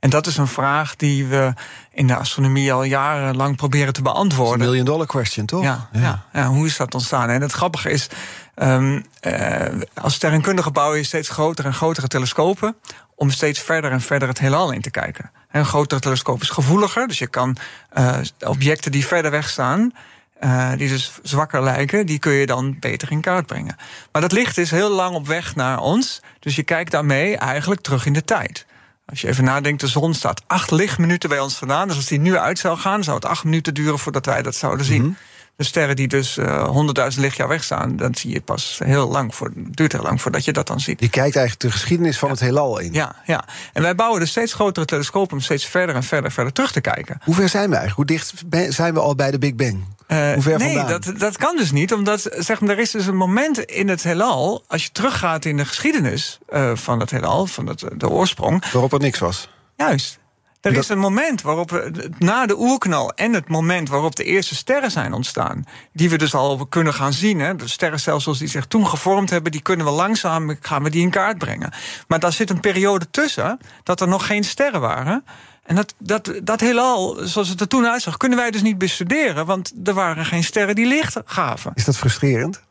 [0.00, 1.52] En dat is een vraag die we
[1.92, 4.60] in de astronomie al jarenlang proberen te beantwoorden.
[4.60, 5.62] Een million dollar question, toch?
[5.62, 6.00] Ja, ja.
[6.00, 7.28] ja, ja hoe is dat ontstaan?
[7.28, 8.08] En het grappige is,
[8.56, 12.76] um, uh, als sterrenkundige bouw je steeds grotere en grotere telescopen
[13.14, 15.30] om steeds verder en verder het heelal in te kijken.
[15.50, 17.56] Een grotere telescoop is gevoeliger, dus je kan
[17.98, 19.92] uh, objecten die verder weg staan,
[20.40, 23.76] uh, die dus zwakker lijken, die kun je dan beter in kaart brengen.
[24.12, 27.80] Maar dat licht is heel lang op weg naar ons, dus je kijkt daarmee eigenlijk
[27.80, 28.66] terug in de tijd.
[29.10, 31.88] Als je even nadenkt, de zon staat acht lichtminuten bij ons vandaan.
[31.88, 34.54] Dus als die nu uit zou gaan, zou het acht minuten duren voordat wij dat
[34.54, 35.02] zouden zien.
[35.02, 35.16] -hmm.
[35.60, 39.34] De sterren die dus honderdduizend uh, lichtjaar weg staan, dan zie je pas heel lang
[39.34, 39.46] voor.
[39.46, 41.00] Het duurt heel lang voordat je dat dan ziet.
[41.00, 42.34] Je kijkt eigenlijk de geschiedenis van ja.
[42.34, 42.92] het heelal in.
[42.92, 43.44] Ja, ja.
[43.72, 46.80] En wij bouwen dus steeds grotere telescopen om steeds verder en verder, verder terug te
[46.80, 47.20] kijken.
[47.24, 48.10] Hoe ver zijn we eigenlijk?
[48.10, 48.18] Hoe
[48.50, 49.84] dicht zijn we al bij de Big Bang?
[50.08, 51.00] Uh, Hoe ver nee, vandaan?
[51.00, 51.92] dat, dat kan dus niet.
[51.92, 54.64] Omdat zeg maar, er is dus een moment in het heelal.
[54.66, 58.70] Als je teruggaat in de geschiedenis uh, van het heelal, van het, de oorsprong.
[58.72, 59.48] Waarop er niks was.
[59.76, 60.19] Juist.
[60.60, 64.90] Er is een moment waarop, na de oerknal en het moment waarop de eerste sterren
[64.90, 68.86] zijn ontstaan, die we dus al kunnen gaan zien, hè, de sterrenstelsels die zich toen
[68.86, 71.72] gevormd hebben, die kunnen we langzaam gaan we die in kaart brengen.
[72.08, 75.24] Maar daar zit een periode tussen dat er nog geen sterren waren.
[75.62, 79.46] En dat, dat, dat heelal, zoals het er toen uitzag, kunnen wij dus niet bestuderen,
[79.46, 81.72] want er waren geen sterren die licht gaven.
[81.74, 82.62] Is dat frustrerend?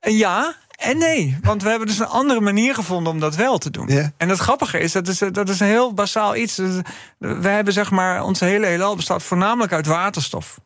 [0.00, 3.70] Ja, en nee, want we hebben dus een andere manier gevonden om dat wel te
[3.70, 3.88] doen.
[4.16, 6.56] En het grappige is, dat is, dat is een heel basaal iets.
[7.18, 10.60] We hebben zeg maar, onze hele heelal bestaat voornamelijk uit waterstof.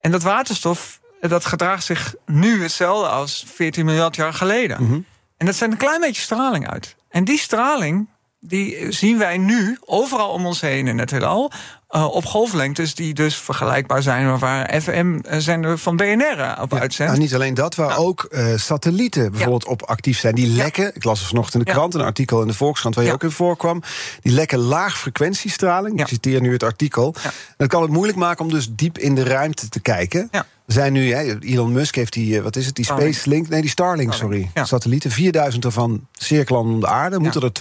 [0.00, 4.82] En dat waterstof, dat gedraagt zich nu hetzelfde als 14 miljard jaar geleden.
[4.82, 5.00] Mhm.
[5.36, 6.96] En dat zijn een klein beetje straling uit.
[7.08, 8.08] En die straling,
[8.40, 11.52] die zien wij nu overal om ons heen in het heelal.
[11.94, 14.38] Uh, op golflengtes die dus vergelijkbaar zijn...
[14.38, 17.12] waar FM-zender van BNR op uitzendt.
[17.12, 17.94] Nou, niet alleen dat, waar Ja.
[17.96, 20.34] ook uh, satellieten bijvoorbeeld op actief zijn.
[20.34, 21.72] Die lekken, ik las vanochtend in de Ja.
[21.76, 21.94] krant...
[21.94, 23.16] een artikel in de Volkskrant waar je Ja.
[23.16, 23.82] ook in voorkwam...
[24.22, 25.96] die lekken laagfrequentiestraling.
[25.98, 26.02] Ja.
[26.02, 27.14] Ik citeer nu het artikel.
[27.22, 27.30] Ja.
[27.56, 30.28] Dat kan het moeilijk maken om dus diep in de ruimte te kijken.
[30.30, 30.46] Ja.
[30.66, 33.12] Zijn nu, hè, Elon Musk heeft die, eh, wat is het, die Starlink.
[33.14, 33.48] Space Link...
[33.48, 34.50] nee, die Starlink, Starlink, sorry.
[34.54, 34.64] ja.
[34.64, 37.18] Satellieten, 4000 ervan cirkelen om de aarde.
[37.18, 37.52] Moeten er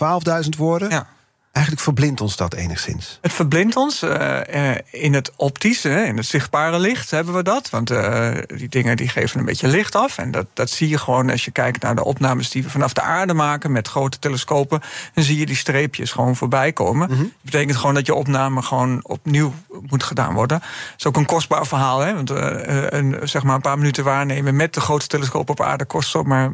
[0.43, 0.89] 12.000 worden?
[0.89, 1.07] Ja.
[1.51, 3.17] Eigenlijk verblindt ons dat enigszins.
[3.21, 7.69] Het verblindt ons eh, eh, in het optische, in het zichtbare licht hebben we dat.
[7.69, 10.17] Want eh, die dingen die geven een beetje licht af.
[10.17, 12.93] En dat, dat zie je gewoon als je kijkt naar de opnames die we vanaf
[12.93, 14.81] de aarde maken met grote telescopen.
[15.13, 17.09] Dan zie je die streepjes gewoon voorbij komen.
[17.09, 17.19] Mhm.
[17.19, 19.53] Dat betekent gewoon dat je opname gewoon opnieuw
[19.89, 20.59] moet gedaan worden.
[20.59, 21.99] Dat is ook een kostbaar verhaal.
[21.99, 22.13] Hè?
[22.13, 26.09] Want een, zeg maar een paar minuten waarnemen met de grote telescoop op aarde kost
[26.09, 26.51] zomaar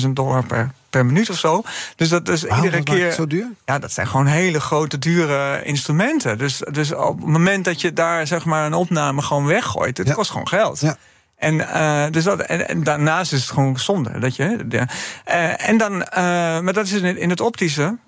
[0.00, 1.62] 10.000 dollar per, per minuut of zo.
[1.96, 3.12] Dus dat is iedere keer.
[3.12, 3.46] zo duur?
[3.64, 6.38] Ja, dat zijn gewoon hele grote, dure instrumenten.
[6.38, 10.06] Dus, dus op het moment dat je daar zeg maar een opname gewoon weggooit, het
[10.08, 10.14] Ja.
[10.14, 10.80] kost gewoon geld.
[10.80, 10.96] Ja.
[11.36, 14.18] En, eh, dus dat, en, en daarnaast is het gewoon zonde.
[14.18, 14.86] Dat je, de,
[15.24, 16.22] eh, en dan, eh,
[16.60, 17.98] maar dat is in het, in het optische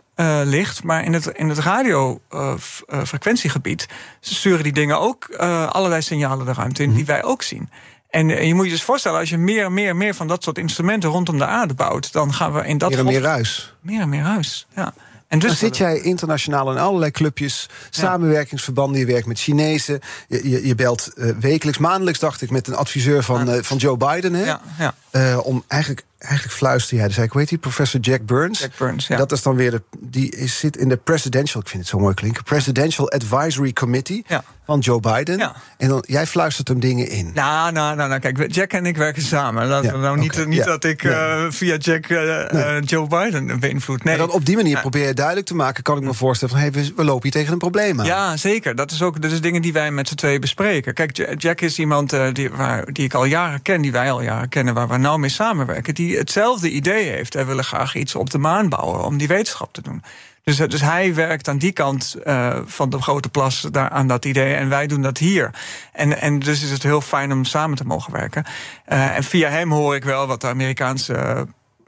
[0.45, 0.83] licht.
[0.85, 3.87] Maar in het, in het radiofrequentiegebied
[4.21, 5.35] sturen die dingen ook
[5.69, 6.97] allerlei signalen de ruimte in Mhm.
[6.97, 7.71] die wij ook zien.
[8.13, 10.43] En, eh, je moet je dus voorstellen, als je meer en meer, meer van dat
[10.43, 13.75] soort instrumenten rondom de aarde bouwt, dan gaan we in dat Meer en meer ruis.
[13.81, 14.67] meer en meer huis.
[14.77, 14.95] Ja.
[15.29, 18.99] En dus Dan zit jij internationaal in allerlei clubjes, samenwerkingsverbanden.
[19.01, 20.01] Je werkt met Chinezen.
[20.29, 23.77] Je, je, je belt eh, wekelijks, maandelijks, dacht ik, met een adviseur van, eh, van
[23.77, 24.35] Joe Biden.
[24.35, 24.45] Hè?
[24.45, 25.39] Ja, ja.
[25.39, 27.07] Om eigenlijk, eigenlijk fluister jij.
[27.07, 27.59] Dus zei ik, heet die?
[27.59, 28.59] Professor Jack Burns.
[28.61, 29.17] Jack Burns, ja.
[29.17, 29.83] Dat is dan weer de.
[30.01, 32.43] Die is, zit in de presidential, ik vind het zo mooi klinken.
[32.43, 34.45] Presidential Advisory Committee Ja.
[34.67, 35.39] van Joe Biden.
[35.39, 35.55] Ja.
[35.79, 37.31] En dan, jij fluistert hem dingen in.
[37.35, 39.67] Nou, nou, nou, nou, kijk, Jack en ik werken samen.
[39.67, 44.05] Laten we nou niet, dat ik eh, via Jack eh, eh, Joe Biden beïnvloed.
[44.05, 44.17] Nee.
[44.17, 46.63] Maar dan op die manier probeer je duidelijk te maken, kan ik me voorstellen, van
[46.63, 48.07] hey, we, we lopen hier tegen een probleem aan.
[48.07, 48.75] Ja, zeker.
[48.75, 50.95] Dat is ook dat is dingen die wij met z'n tweeën bespreken.
[50.95, 54.23] Kijk, Ja- Jack is iemand die, waar, die ik al jaren ken, die wij al
[54.23, 57.35] jaren kennen, waar we nou mee samenwerken, die hetzelfde idee heeft.
[57.35, 60.03] Wij willen graag iets op de maan bouwen om die wetenschap te doen.
[60.45, 64.07] Dus, eh, dus hij werkt aan die kant eh, van de grote plas daar, aan
[64.07, 64.55] dat idee.
[64.55, 65.51] En wij doen dat hier.
[65.93, 68.45] En, en dus is het heel fijn om samen te mogen werken.
[68.85, 71.47] Eh, en via hem hoor ik wel wat de Amerikaanse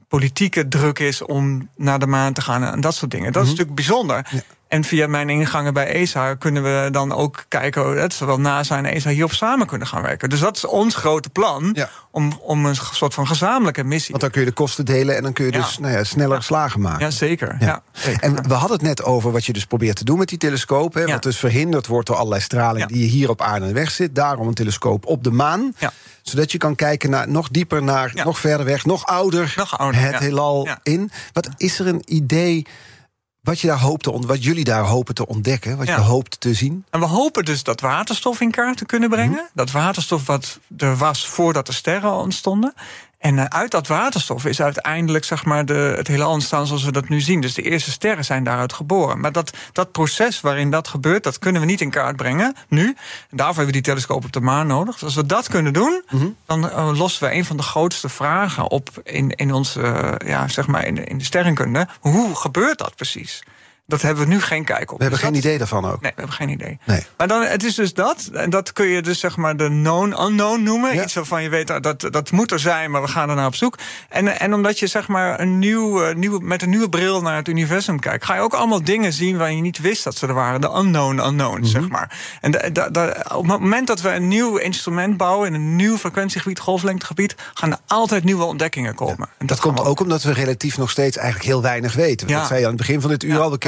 [0.09, 3.33] politieke druk is om naar de maan te gaan en dat soort dingen.
[3.33, 4.45] Dat is natuurlijk bijzonder.
[4.75, 8.77] En via mijn ingangen bij ESA kunnen we dan ook kijken hoe het zowel NASA
[8.77, 10.29] en ESA hierop samen kunnen gaan werken.
[10.31, 11.91] Dus dat is ons grote plan Ja.
[12.11, 14.11] om, om een soort van gezamenlijke missie.
[14.11, 15.59] Want dan kun je de kosten delen en dan kun je Ja.
[15.59, 17.05] dus nou ja, sneller slagen maken.
[17.05, 17.57] Ja, zeker.
[17.61, 17.83] Ja.
[17.93, 18.23] Zeker.
[18.23, 20.95] En we hadden het net over wat je dus probeert te doen met die telescoop.
[20.95, 21.07] Hè.
[21.07, 24.15] Wat dus verhinderd wordt door allerlei straling die je hier op aarde weg zit.
[24.15, 25.75] Daarom een telescoop op de maan.
[26.23, 29.53] Zodat je kan kijken naar nog dieper naar, nog verder weg, nog ouder.
[29.57, 31.11] Nog ouder, het heelal in.
[31.33, 32.67] Wat is er een idee
[33.44, 35.76] wat, je daar hoopt te wat jullie daar hopen te ontdekken?
[35.76, 35.94] Wat Ja.
[35.96, 36.85] je hoopt te zien?
[36.90, 39.30] En we hopen dus dat waterstof in kaart te kunnen brengen.
[39.35, 39.42] Mhm.
[39.54, 42.74] Dat waterstof wat er was voordat de sterren ontstonden.
[43.25, 46.93] En eh, uit dat waterstof is uiteindelijk zeg maar, de, het hele ontstaan zoals we
[46.93, 47.41] dat nu zien.
[47.41, 49.21] Dus de eerste sterren zijn daaruit geboren.
[49.21, 52.87] Maar dat, dat proces waarin dat gebeurt, dat kunnen we niet in kaart brengen nu.
[52.87, 52.97] En
[53.31, 54.95] daarvoor hebben we die telescoop op de maan nodig.
[54.95, 56.27] Dus als we dat kunnen doen, Mhm.
[56.47, 60.49] dan eh, lossen we een van de grootste vragen op in, in onze, eh, ja,
[60.49, 61.89] zeg maar in, in de sterrenkunde.
[62.01, 63.43] Hoe gebeurt dat precies?
[63.87, 64.99] Dat hebben we nu geen kijk op.
[64.99, 66.01] We hebben Dus geen dat- idee daarvan ook.
[66.01, 66.79] Nee, we hebben geen idee.
[66.87, 67.03] Nee.
[67.16, 68.29] Maar dan, het is dus dat.
[68.33, 70.94] En dat kun je dus zeg maar de known unknown noemen.
[70.94, 71.03] Ja.
[71.03, 73.47] Iets waarvan je weet, ah, dat, dat moet er zijn, maar we gaan er naar
[73.47, 73.79] op zoek.
[74.09, 77.37] En, en omdat je zeg maar een nieuw, eh, nieuwe, met een nieuwe bril naar
[77.37, 78.25] het universum kijkt...
[78.25, 80.61] ga je ook allemaal dingen zien waar je niet wist dat ze er waren.
[80.61, 81.68] De unknown unknown, Mhm.
[81.68, 82.18] zeg maar.
[82.40, 82.55] En
[83.35, 85.49] op het moment dat we een nieuw instrument bouwen...
[85.49, 87.35] in een nieuw frequentiegebied, golflengtegebied...
[87.55, 89.29] gaan er altijd nieuwe ontdekkingen komen.
[89.38, 92.29] En Dat komt ook omdat we relatief nog steeds eigenlijk heel weinig weten.
[92.29, 92.38] Ja.
[92.38, 93.51] Dat zei je aan het begin van dit uur al.
[93.51, 93.59] We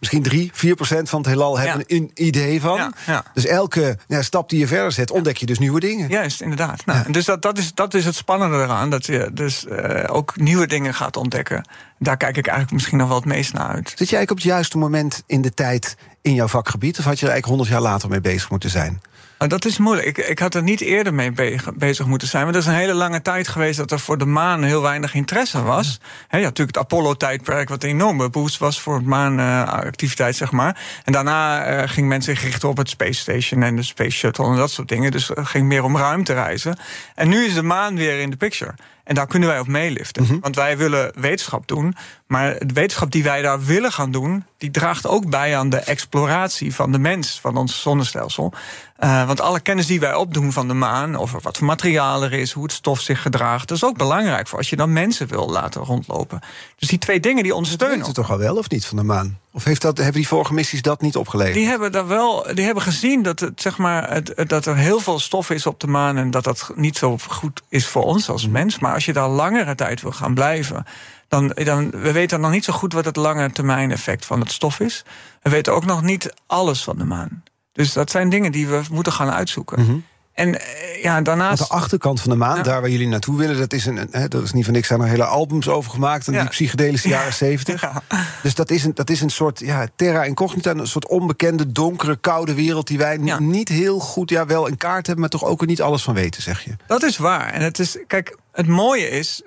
[0.00, 2.94] misschien 3, 4 procent van het heelal hebben een idee van.
[3.34, 6.08] Dus elke ja, stap die je verder zet, ontdek je dus nieuwe dingen.
[6.08, 6.86] Juist, inderdaad.
[6.86, 8.90] Nou, Dus dat, dat, is, dat is het spannende eraan.
[8.90, 11.68] Dat je dus eh, ook nieuwe dingen gaat ontdekken.
[11.98, 13.88] Daar kijk ik eigenlijk misschien nog wel het meest naar uit.
[13.88, 16.98] Zit je eigenlijk op het juiste moment in de tijd in jouw vakgebied?
[16.98, 19.00] Of had je er eigenlijk 100 jaar later mee bezig moeten zijn?
[19.38, 20.06] Nou, dat is moeilijk.
[20.06, 22.44] Ik, ik had er niet eerder mee be- bezig moeten zijn.
[22.44, 25.14] Maar er is een hele lange tijd geweest dat er voor de maan heel weinig
[25.14, 26.00] interesse was.
[26.28, 30.80] He, ja, natuurlijk het Apollo-tijdperk, wat een enorme boost was voor maanactiviteit, zeg maar.
[31.04, 34.46] En daarna eh, ging men zich richten op het Space Station en de Space Shuttle
[34.46, 35.10] en dat soort dingen.
[35.10, 36.78] Dus het ging meer om ruimtereizen.
[37.14, 38.74] En nu is de maan weer in de picture.
[39.04, 40.40] En daar kunnen wij op meeliften.
[40.40, 41.94] Want wij willen wetenschap doen.
[42.34, 45.76] Maar de wetenschap die wij daar willen gaan doen, die draagt ook bij aan de
[45.76, 48.52] exploratie van de mens, van ons zonnestelsel.
[48.96, 52.32] Eh, want alle kennis die wij opdoen van de maan, over wat voor materiaal er
[52.32, 55.26] is, hoe het stof zich gedraagt, dat is ook belangrijk voor als je dan mensen
[55.28, 56.40] wil laten rondlopen.
[56.78, 57.96] Dus die twee dingen die ondersteunen.
[57.96, 59.38] Weet het toch al wel of niet van de maan?
[59.52, 61.54] Of heeft dat, hebben die vorige missies dat niet opgeleverd?
[61.54, 64.76] Die hebben daar wel, die hebben gezien dat, het, zeg maar, het, het- dat er
[64.76, 68.02] heel veel stof is op de maan en dat dat niet zo goed is voor
[68.04, 68.78] ons als mens.
[68.78, 70.86] Maar als je daar langere tijd wil gaan blijven,
[71.28, 74.52] dan, dan we weten nog niet zo goed wat het lange termijn effect van het
[74.52, 75.04] stof is.
[75.42, 77.42] We weten ook nog niet alles van de maan.
[77.72, 80.04] Dus dat zijn dingen die we moeten gaan uitzoeken.
[80.32, 81.58] En eh, ja, Want daarnaast.
[81.68, 82.62] de achterkant van de maan, Ja.
[82.62, 84.88] daar waar jullie naartoe willen, dat is, een, hè, dat is niet van niks.
[84.88, 86.26] zijn er hele albums over gemaakt.
[86.26, 86.40] En Ja.
[86.40, 87.80] die psychedelische jaren zeventig.
[87.80, 88.02] Ja.
[88.42, 92.16] Dus dat is, een, dat is een soort ja, terra incognita, een soort onbekende, donkere,
[92.16, 95.60] koude wereld die wij niet heel goed, ja, wel in kaart hebben, maar toch ook
[95.60, 96.76] er niet alles van weten, zeg je.
[96.86, 97.52] Dat is waar.
[97.52, 99.42] En het is, kijk, het mooie is,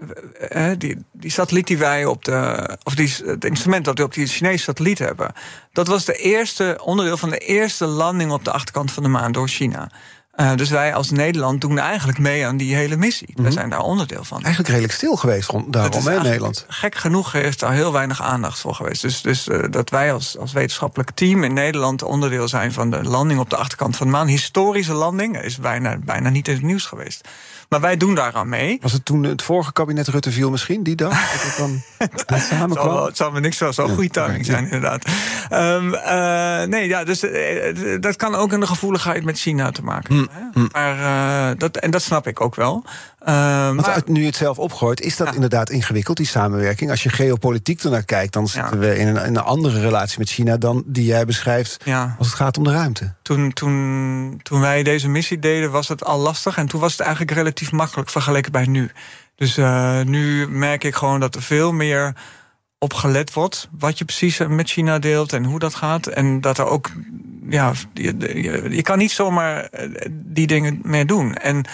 [0.49, 2.69] eh, die, die satelliet die wij op de.
[2.83, 5.33] of die, het instrument dat we op die Chinese satelliet hebben.
[5.71, 9.31] dat was de eerste onderdeel van de eerste landing op de achterkant van de maan
[9.31, 9.89] door China.
[10.31, 13.29] Eh, dus wij als Nederland doen eigenlijk mee aan die hele missie.
[13.35, 14.37] We zijn daar onderdeel van.
[14.37, 16.65] Eigenlijk redelijk stil geweest daarom, in Nederland.
[16.67, 19.01] Gek genoeg is daar heel weinig aandacht voor geweest.
[19.01, 23.03] Dus, dus eh, dat wij als, als wetenschappelijk team in Nederland onderdeel zijn van de
[23.03, 24.27] landing op de achterkant van de maan.
[24.27, 27.27] Historische landing is bijna, bijna niet in het nieuws geweest.
[27.69, 28.77] Maar wij doen daaraan mee.
[28.81, 31.31] Was het toen het vorige kabinet Rutte viel misschien, die dag?
[31.31, 35.05] Dat het dan net Het zal, het me niks wel zo'n goede timing zijn, inderdaad.
[35.49, 40.15] Ehm, eh, nee, ja, dus eh, dat kan ook een gevoeligheid met China te maken
[40.15, 40.51] hebben.
[40.53, 40.67] hè.
[40.71, 40.99] Maar,
[41.51, 42.83] eh, dat, en dat snap ik ook wel.
[43.27, 45.33] Ehm, Want maar, uit, nu je het zelf opgooit, is dat Ja.
[45.33, 46.89] inderdaad ingewikkeld, die samenwerking.
[46.89, 50.29] Als je geopolitiek ernaar kijkt, dan zitten we in een, in een andere relatie met
[50.29, 53.13] China dan die jij beschrijft ja, als het gaat om de ruimte.
[53.21, 56.57] toen, toen, toen wij deze missie deden, was het al lastig.
[56.57, 58.91] En toen was het eigenlijk relatief makkelijk vergeleken bij nu.
[59.35, 62.13] Dus eh, nu merk ik gewoon dat er veel meer
[62.79, 63.69] op gelet wordt.
[63.79, 66.07] Wat je precies met China deelt en hoe dat gaat.
[66.07, 66.89] En dat er ook.
[67.49, 71.33] Ja, je, je, je kan niet zomaar eh, die dingen meer doen.
[71.35, 71.65] En.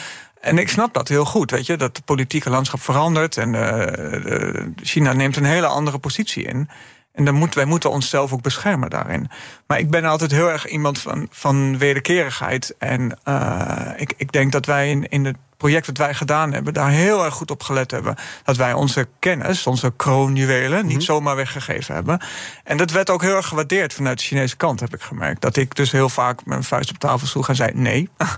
[0.44, 4.56] En ik snap dat heel goed, weet je, dat het politieke landschap verandert en eh,
[4.56, 6.70] eh, China neemt een hele andere positie in.
[7.14, 9.30] En dan moet, wij moeten onszelf ook beschermen daarin.
[9.68, 12.76] Maar ik ben altijd heel erg iemand van, van wederkerigheid.
[12.78, 16.74] En eh, ik, ik denk dat wij in, in het project dat wij gedaan hebben,
[16.74, 18.16] daar heel erg goed op gelet hebben.
[18.44, 22.22] Dat wij onze kennis, onze kroonjuwelen, niet zomaar weggegeven hebben.
[22.64, 25.42] En dat werd ook heel erg gewaardeerd vanuit de Chinese kant, heb ik gemerkt.
[25.42, 28.10] Dat ik dus heel vaak mijn vuist op tafel sloeg en zei nee.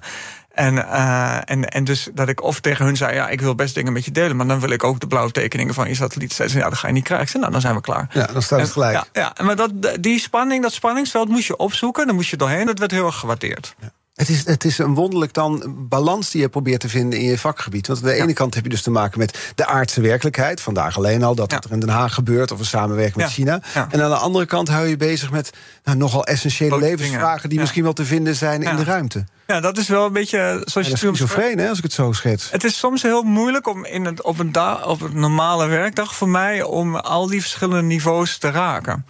[0.56, 3.76] En, eh, en, en dus dat ik of tegen hun zei: Ja, ik wil best
[3.76, 6.34] dingen met je delen, maar dan wil ik ook de blauwe tekeningen van je satelliet.
[6.34, 7.28] Ze: Ja, dat ga je niet krijgen.
[7.28, 8.08] Zei, Nou, dan zijn we klaar.
[8.12, 8.94] Ja, dan staat het gelijk.
[8.94, 12.08] Ja, ja, maar dat, die spanning, dat spanningsveld moest je opzoeken.
[12.08, 12.66] Dan moest je doorheen.
[12.66, 13.76] Dat werd heel erg gewaardeerd.
[14.16, 17.38] Het is, het is een wonderlijk dan balans die je probeert te vinden in je
[17.38, 17.88] vakgebied.
[17.88, 20.62] Want aan de ene kant heb je dus te maken met de aardse werkelijkheid.
[20.62, 21.56] Vandaag alleen al dat Ja.
[21.56, 23.32] het er in Den Haag gebeurt of een samenwerking met Ja.
[23.32, 23.62] China.
[23.74, 25.50] En aan de andere kant hou je bezig met
[25.84, 27.62] nou, nogal essentiële levensvragen die dingen.
[27.62, 29.26] Misschien wel te vinden zijn in de ruimte.
[29.48, 32.52] Ja, dat is wel een beetje zoals je schizofreen, hè, als ik het zo schets.
[32.52, 36.30] Het is soms heel moeilijk om in het, op, een op een normale werkdag voor
[36.30, 39.06] mij om al die verschillende niveaus te raken.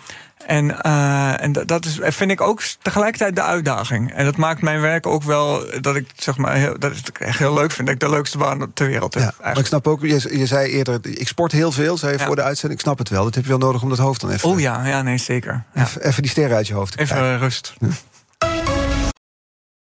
[0.46, 4.14] En, eh, en dat- is, vind ik ook tegelijkertijd de uitdaging.
[4.14, 7.40] En dat maakt mijn werk ook wel dat ik zeg maar heel, dat ik echt
[7.40, 7.88] heel leuk vind.
[7.88, 9.24] Dat ik de leukste baan ter wereld heb.
[9.24, 12.20] Ja, maar ik snap ook, je, je zei eerder, ik sport heel veel, zei je
[12.20, 12.26] Ja.
[12.26, 12.80] voor de uitzending.
[12.80, 14.60] Ik snap het wel, dat heb je wel nodig om dat hoofd dan even, Oh
[14.60, 15.64] ja, ja, nee, zeker.
[15.74, 15.82] Ja.
[15.82, 17.26] even, even die sterren uit je hoofd te krijgen.
[17.28, 17.74] Even rust.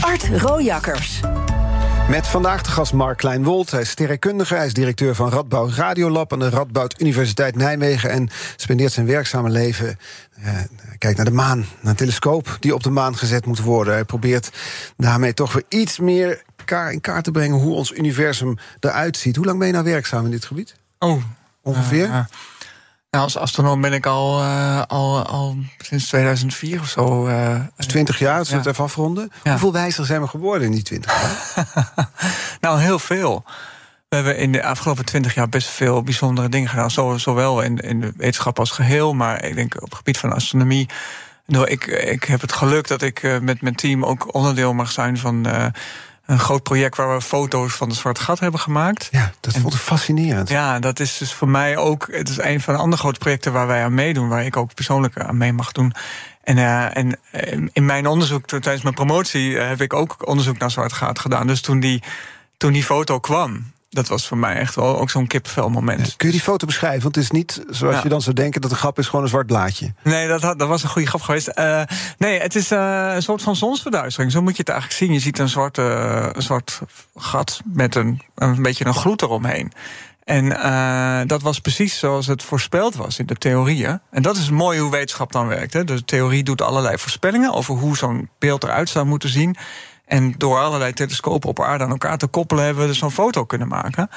[0.00, 1.20] Art Rojakkers.
[2.08, 3.70] Met vandaag de gast Mark Kleinwold.
[3.70, 6.32] Hij is sterrenkundige, hij is directeur van Radboud Radiolab...
[6.32, 8.10] aan de Radboud Universiteit Nijmegen...
[8.10, 9.98] en spendeert zijn werkzame leven...
[10.38, 10.48] Uh,
[10.98, 13.94] kijkt naar de maan, naar een telescoop die op de maan gezet moet worden.
[13.94, 14.50] Hij probeert
[14.96, 16.42] daarmee toch weer iets meer
[16.90, 17.58] in kaart te brengen...
[17.58, 19.36] hoe ons universum eruit ziet.
[19.36, 20.74] Hoe lang ben je nou werkzaam in dit gebied?
[20.98, 21.22] Oh,
[21.62, 22.06] Ongeveer?
[22.06, 22.24] Uh,
[23.10, 27.28] nou, als astronoom ben ik al, uh, al, al sinds 2004 of zo.
[27.28, 29.32] Uh, dus 20 jaar, als we het even afronden.
[29.42, 29.50] Ja.
[29.50, 31.66] Hoeveel wijzer zijn we geworden in die 20 jaar?
[32.60, 33.44] nou, heel veel.
[34.08, 36.90] We hebben in de afgelopen 20 jaar best veel bijzondere dingen gedaan.
[36.90, 40.32] Zo, zowel in, in de wetenschap als geheel, maar ik denk op het gebied van
[40.32, 40.88] astronomie.
[41.46, 44.90] Nou, ik, ik heb het geluk dat ik uh, met mijn team ook onderdeel mag
[44.90, 45.46] zijn van
[46.30, 49.08] een groot project waar we foto's van de zwarte gat hebben gemaakt.
[49.10, 50.48] Ja, dat vond ik fascinerend.
[50.48, 52.08] Ja, dat is dus voor mij ook.
[52.10, 54.74] Het is een van de andere grote projecten waar wij aan meedoen, waar ik ook
[54.74, 55.92] persoonlijk aan mee mag doen.
[56.42, 57.18] En, uh, en
[57.72, 61.46] in mijn onderzoek, tijdens mijn promotie, heb ik ook onderzoek naar zwarte gat gedaan.
[61.46, 62.02] Dus toen die,
[62.56, 66.06] toen die foto kwam, dat was voor mij echt wel ook zo'n kipvelmoment.
[66.06, 67.02] Ja, kun je die foto beschrijven?
[67.02, 68.02] Want het is niet zoals ja.
[68.02, 69.94] je dan zou denken dat een grap is gewoon een zwart blaadje.
[70.02, 71.50] Nee, dat, dat was een goede grap geweest.
[71.54, 71.82] Uh,
[72.18, 74.32] nee, het is uh, een soort van zonsverduistering.
[74.32, 75.12] Zo moet je het eigenlijk zien.
[75.12, 76.80] Je ziet een zwart, uh, een zwart
[77.16, 79.72] gat met een, een beetje een gloed eromheen.
[80.24, 84.00] En uh, dat was precies zoals het voorspeld was in de theorieën.
[84.10, 85.72] En dat is mooi hoe wetenschap dan werkt.
[85.72, 85.84] Hè?
[85.84, 89.56] De theorie doet allerlei voorspellingen over hoe zo'n beeld eruit zou moeten zien.
[90.10, 93.44] En door allerlei telescopen op aarde aan elkaar te koppelen, hebben we dus zo'n foto
[93.44, 94.08] kunnen maken.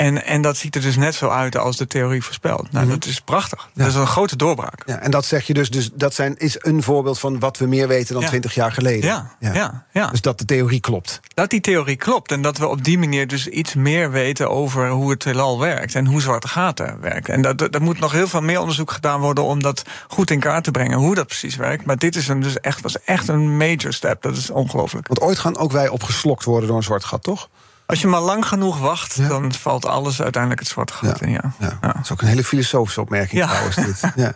[0.00, 2.72] En, en dat ziet er dus net zo uit als de theorie voorspelt.
[2.72, 3.68] Nou, dat is prachtig.
[3.72, 3.84] Ja.
[3.84, 4.82] Dat is een grote doorbraak.
[4.86, 7.66] Ja, en dat zeg je dus, dus dat zijn, is een voorbeeld van wat we
[7.66, 9.08] meer weten dan twintig jaar geleden.
[9.08, 9.86] Ja, ja.
[9.92, 11.20] Ja, Dus dat de theorie klopt.
[11.34, 12.32] Dat die theorie klopt.
[12.32, 15.94] En dat we op die manier dus iets meer weten over hoe het heelal werkt.
[15.94, 17.34] En hoe zwarte gaten werken.
[17.34, 20.40] En dat, er moet nog heel veel meer onderzoek gedaan worden om dat goed in
[20.40, 20.98] kaart te brengen.
[20.98, 21.84] Hoe dat precies werkt.
[21.84, 24.22] Maar dit is een, dus echt, was echt een major step.
[24.22, 25.08] Dat is ongelooflijk.
[25.08, 27.48] Want ooit gaan ook wij opgeslokt worden door een zwart gat, toch?
[27.90, 29.28] Als je maar lang genoeg wacht, ja.
[29.28, 31.26] dan valt alles uiteindelijk het zwarte gat ja.
[31.26, 31.32] in.
[31.32, 31.52] Ja.
[31.58, 31.78] Ja.
[31.80, 33.76] Dat is ook een hele filosofische opmerking trouwens.
[33.76, 34.02] Dit.
[34.14, 34.34] Ja.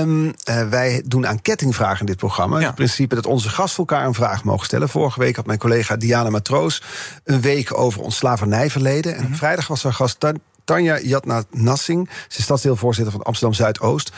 [0.00, 2.60] Um, uh, wij doen aan kettingvragen in dit programma.
[2.60, 4.88] Het principe dat onze gasten elkaar een vraag mogen stellen.
[4.88, 6.82] Vorige week had mijn collega Diana Matroos
[7.24, 9.14] een week over ons slavernijverleden.
[9.14, 9.36] En mm -hmm.
[9.36, 10.26] vrijdag was haar gast
[10.64, 12.10] Tanja Jatna Nassing.
[12.28, 14.12] Ze is stadsdeelvoorzitter van Amsterdam Zuidoost.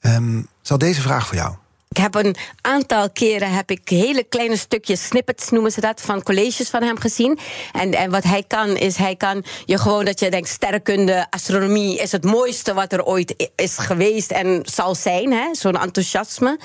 [0.00, 1.54] Um, zal deze vraag voor jou?
[1.88, 6.22] Ik heb een aantal keren heb ik hele kleine stukjes, snippets noemen ze dat, van
[6.22, 7.38] colleges van hem gezien.
[7.72, 11.98] En, en wat hij kan, is hij kan je gewoon dat je denkt, sterrenkunde, astronomie
[11.98, 15.54] is het mooiste wat er ooit is geweest en zal zijn.
[15.54, 16.58] Zo'n enthousiasme.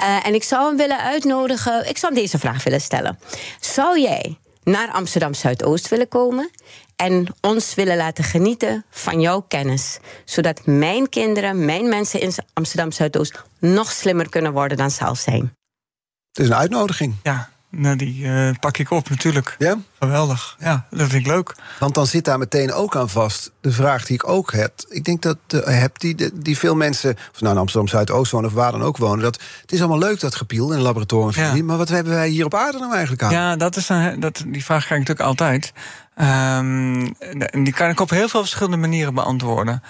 [0.00, 3.18] Uh, en ik zou hem willen uitnodigen, ik zou hem deze vraag willen stellen.
[3.60, 6.50] Zou jij naar Amsterdam Zuidoost willen komen?
[6.96, 9.98] En ons willen laten genieten van jouw kennis.
[10.24, 15.54] Zodat mijn kinderen, mijn mensen in Amsterdam Zuidoost nog slimmer kunnen worden dan zelf zijn.
[16.32, 17.14] Het is een uitnodiging.
[17.22, 19.54] Ja, nou, die uh, pak ik op natuurlijk.
[19.58, 19.78] Ja?
[19.98, 20.56] Geweldig.
[20.58, 21.54] Ja, dat vind ik leuk.
[21.78, 24.72] Want dan zit daar meteen ook aan vast de vraag die ik ook heb.
[24.88, 28.48] Ik denk dat uh, heb die, die veel mensen, of nou in Amsterdam Zuidoost wonen
[28.48, 31.54] of waar dan ook wonen, dat het is allemaal leuk dat gepiel in een laboratorium.
[31.56, 31.62] Ja.
[31.64, 33.32] Maar wat hebben wij hier op aarde nou eigenlijk aan?
[33.32, 35.72] Ja, dat is een, dat, die vraag krijg ik natuurlijk altijd.
[36.16, 37.14] Um,
[37.64, 39.82] die kan ik op heel veel verschillende manieren beantwoorden.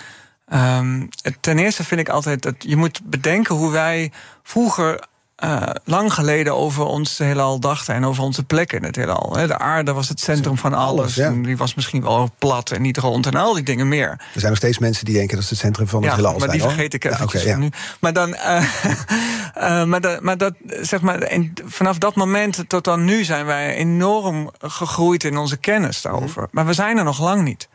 [0.53, 1.09] Um,
[1.41, 4.13] ten eerste vind ik altijd dat je moet bedenken hoe wij
[4.43, 5.07] vroeger
[5.45, 9.33] uh, lang geleden over ons heelal dachten en over onze plekken in het heelal.
[9.47, 11.01] De aarde was het centrum van alles.
[11.01, 11.31] alles ja.
[11.31, 14.09] Die was misschien wel plat en niet rond en al die dingen meer.
[14.09, 16.39] Er zijn nog steeds mensen die denken dat het het centrum van het ja, heelal
[16.39, 17.57] maar die vergeet ik even ja, okay, ja.
[17.57, 17.69] nu.
[18.01, 18.65] Maar dan, uh,
[19.57, 23.47] uh, maar, dat, maar dat, zeg maar, en vanaf dat moment tot dan nu zijn
[23.47, 26.43] wij enorm gegroeid in onze kennis daarover.
[26.43, 26.49] Mm.
[26.51, 27.69] Maar we zijn er nog lang niet.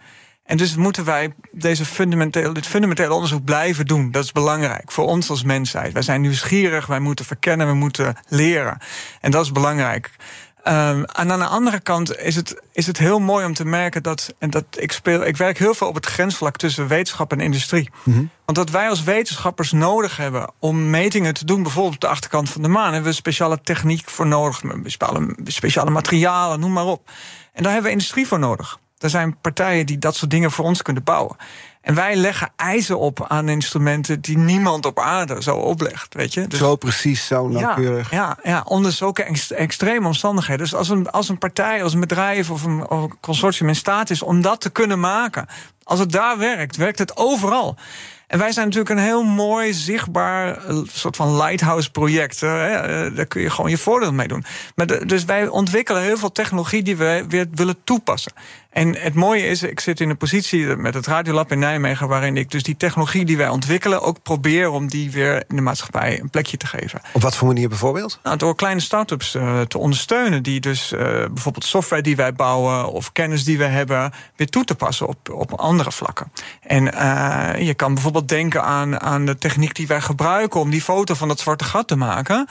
[0.49, 4.11] En dus moeten wij deze fundamentele, dit fundamentele onderzoek blijven doen.
[4.11, 5.93] Dat is belangrijk voor ons als mensheid.
[5.93, 8.77] Wij zijn nieuwsgierig, wij moeten verkennen, we moeten leren.
[9.21, 10.11] En dat is belangrijk.
[10.63, 14.03] Um, en aan de andere kant is het, is het heel mooi om te merken
[14.03, 14.33] dat.
[14.39, 17.89] En dat ik, speel, ik werk heel veel op het grensvlak tussen wetenschap en industrie.
[18.03, 18.23] Mhm.
[18.45, 22.49] Want wat wij als wetenschappers nodig hebben om metingen te doen, bijvoorbeeld op de achterkant
[22.49, 27.11] van de maan, hebben we speciale techniek voor nodig, speciale, speciale materialen, noem maar op.
[27.53, 28.79] En daar hebben we industrie voor nodig.
[28.99, 31.35] Er zijn partijen die dat soort dingen voor ons kunnen bouwen.
[31.81, 36.13] En wij leggen eisen op aan instrumenten die niemand op aarde zo oplegt.
[36.13, 36.47] Weet je?
[36.47, 38.11] Dus, zo precies, zo nauwkeurig.
[38.11, 39.23] Ja, ja, ja onder zulke
[39.55, 40.63] extreme omstandigheden.
[40.63, 43.75] Dus als een, als een partij, als een bedrijf of een, of een consortium in
[43.75, 45.47] staat is om dat te kunnen maken,
[45.83, 47.77] als het daar werkt, werkt het overal.
[48.29, 52.43] En wij zijn natuurlijk een heel mooi, zichtbaar eh, soort van lighthouse-project.
[52.43, 52.49] Eh,
[53.15, 54.43] daar kun je gewoon je voordeel mee doen.
[54.75, 58.31] Maar dus wij ontwikkelen heel veel technologie die we weer willen toepassen.
[58.69, 62.37] En het mooie is, ik zit in een positie met het Radiolab in Nijmegen, waarin
[62.37, 66.19] ik dus die technologie die wij ontwikkelen ook probeer om die weer in de maatschappij
[66.19, 67.01] een plekje te geven.
[67.13, 68.19] Op wat voor manier bijvoorbeeld?
[68.23, 72.91] Nou, door kleine start-ups uh, te ondersteunen, die dus uh, bijvoorbeeld software die wij bouwen
[72.91, 76.31] of kennis die we hebben, weer toe te passen op, op andere vlakken.
[76.61, 80.81] En uh, je kan bijvoorbeeld denken aan, aan de techniek die wij gebruiken om die
[80.81, 82.47] foto van dat zwarte gat te maken.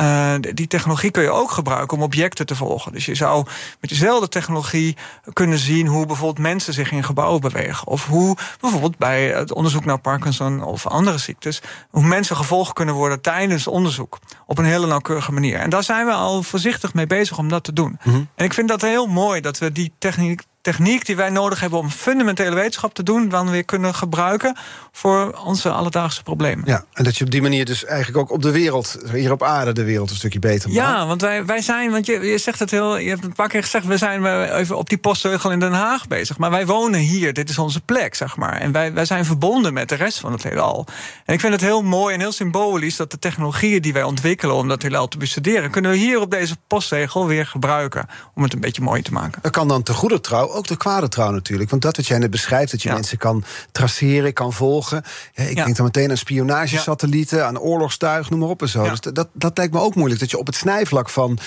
[0.00, 2.92] Uh, die technologie kun je ook gebruiken om objecten te volgen.
[2.92, 3.46] Dus je zou
[3.80, 4.96] met dezelfde technologie
[5.32, 7.86] kunnen zien hoe bijvoorbeeld mensen zich in gebouwen bewegen.
[7.86, 12.94] Of hoe bijvoorbeeld bij het onderzoek naar Parkinson of andere ziektes, hoe mensen gevolgd kunnen
[12.94, 14.18] worden tijdens onderzoek.
[14.46, 15.58] Op een hele nauwkeurige manier.
[15.58, 17.98] En daar zijn we al voorzichtig mee bezig om dat te doen.
[18.02, 18.24] Mhm.
[18.34, 21.78] En ik vind dat heel mooi dat we die techniek techniek die wij nodig hebben
[21.78, 24.56] om fundamentele wetenschap te doen, dan weer kunnen gebruiken
[24.96, 26.64] voor onze alledaagse problemen.
[26.66, 29.42] Ja, en dat je op die manier dus eigenlijk ook op de wereld, hier op
[29.42, 30.80] aarde, de wereld een stukje beter maakt.
[30.80, 33.48] Ja, want wij, wij zijn, want je, je zegt het heel, je hebt een paar
[33.48, 36.38] keer gezegd, we zijn even op die postzeugel in Den Haag bezig.
[36.38, 38.52] Maar wij wonen hier, dit is onze plek, zeg maar.
[38.60, 40.86] En wij, wij zijn verbonden met de rest van het heelal.
[41.24, 44.56] En ik vind het heel mooi en heel symbolisch dat de technologieën die wij ontwikkelen
[44.56, 48.52] om dat heelal te bestuderen, kunnen we hier op deze postzegel weer gebruiken om het
[48.52, 49.42] een beetje mooi te maken.
[49.42, 51.70] Dat kan dan te goede trouw ook de kwade trouw natuurlijk.
[51.70, 54.85] Want dat wat jij net beschrijft, dat je mensen kan traceren, kan volgen.
[54.90, 58.88] Ja, ik denk dan meteen aan spionagesatellieten, aan oorlogstuig, noem maar op en zo.
[58.88, 61.38] Dus dat, dat lijkt me ook moeilijk, dat je op het snijvlak van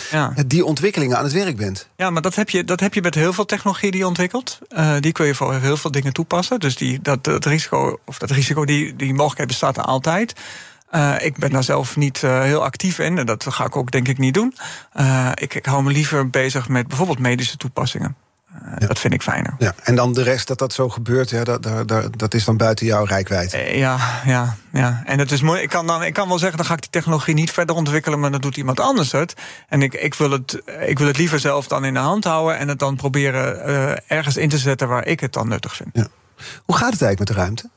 [0.48, 1.88] die ontwikkelingen aan het werk bent.
[1.96, 4.60] Ja, maar dat heb je, dat heb je met heel veel technologie die je ontwikkelt.
[4.70, 6.60] Uh, die kun je voor heel veel dingen toepassen.
[6.60, 10.34] Dus die, dat, dat risico, of dat risico, die, die mogelijkheid bestaat er altijd.
[10.92, 13.92] Uh, ik ben daar zelf niet uh, heel actief in en dat ga ik ook
[13.92, 14.56] denk ik niet doen.
[15.00, 18.16] Uh, ik, ik hou me liever bezig met bijvoorbeeld medische toepassingen.
[18.78, 18.88] Ja.
[18.88, 19.54] Dat vind ik fijner.
[19.58, 19.74] Ja.
[19.84, 22.86] En dan de rest dat dat zo gebeurt, ja, dat, dat, dat is dan buiten
[22.86, 23.52] jouw rijkwijd.
[23.72, 25.02] Ja, ja, ja.
[25.06, 25.62] En het is mooi.
[25.62, 28.20] Ik kan, dan, ik kan wel zeggen, dan ga ik die technologie niet verder ontwikkelen,
[28.20, 29.34] maar dan doet iemand anders het.
[29.68, 32.58] En ik, ik, wil, het, ik wil het liever zelf dan in de hand houden
[32.58, 35.90] en het dan proberen uh, ergens in te zetten waar ik het dan nuttig vind.
[35.94, 36.08] Ja.
[36.66, 37.70] Hoe gaat het eigenlijk met de ruimte?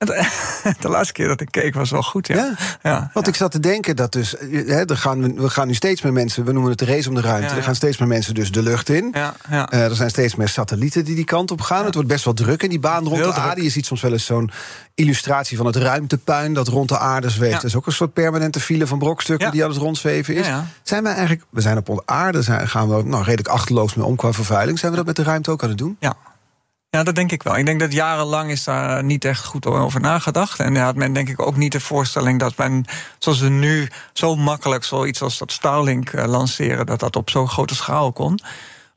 [0.80, 2.36] De laatste keer dat ik keek was wel goed, ja.
[2.36, 2.54] ja.
[2.82, 4.34] ja Want ik zat te denken dat dus...
[4.50, 6.44] Hè, er gaan, we, we gaan nu steeds meer mensen...
[6.44, 7.54] we noemen het de race om de ruimte.
[7.54, 9.10] Er gaan steeds meer mensen dus de lucht in.
[9.12, 9.72] Ja, ja.
[9.72, 11.84] Uh, er zijn steeds meer satellieten die die kant op gaan.
[11.84, 13.44] Het wordt best wel druk in die baan rond Heel de druk.
[13.44, 13.62] aarde.
[13.62, 14.50] Je ziet soms wel eens zo'n
[14.94, 16.54] illustratie van het ruimtepuin...
[16.54, 17.54] dat rond de aarde zweeft.
[17.54, 19.50] Dat is ook een soort permanente file van brokstukken...
[19.50, 20.46] Die aan het rondzweven is.
[20.82, 21.44] Zijn wij eigenlijk...
[21.50, 24.78] We zijn op onze aarde, zijn, gaan we nou, redelijk achterloos mee om qua vervuiling.
[24.78, 25.96] Zijn we dat met de ruimte ook aan het doen?
[26.00, 26.16] Ja.
[26.90, 27.56] Ja, dat denk ik wel.
[27.56, 30.60] Ik denk dat jarenlang is daar niet echt goed over nagedacht.
[30.60, 32.84] En had men denk ik ook niet de voorstelling dat men,
[33.18, 37.48] zoals we nu zo makkelijk zoiets als dat Starlink uh, lanceren, dat dat op zo'n
[37.48, 38.40] grote schaal kon.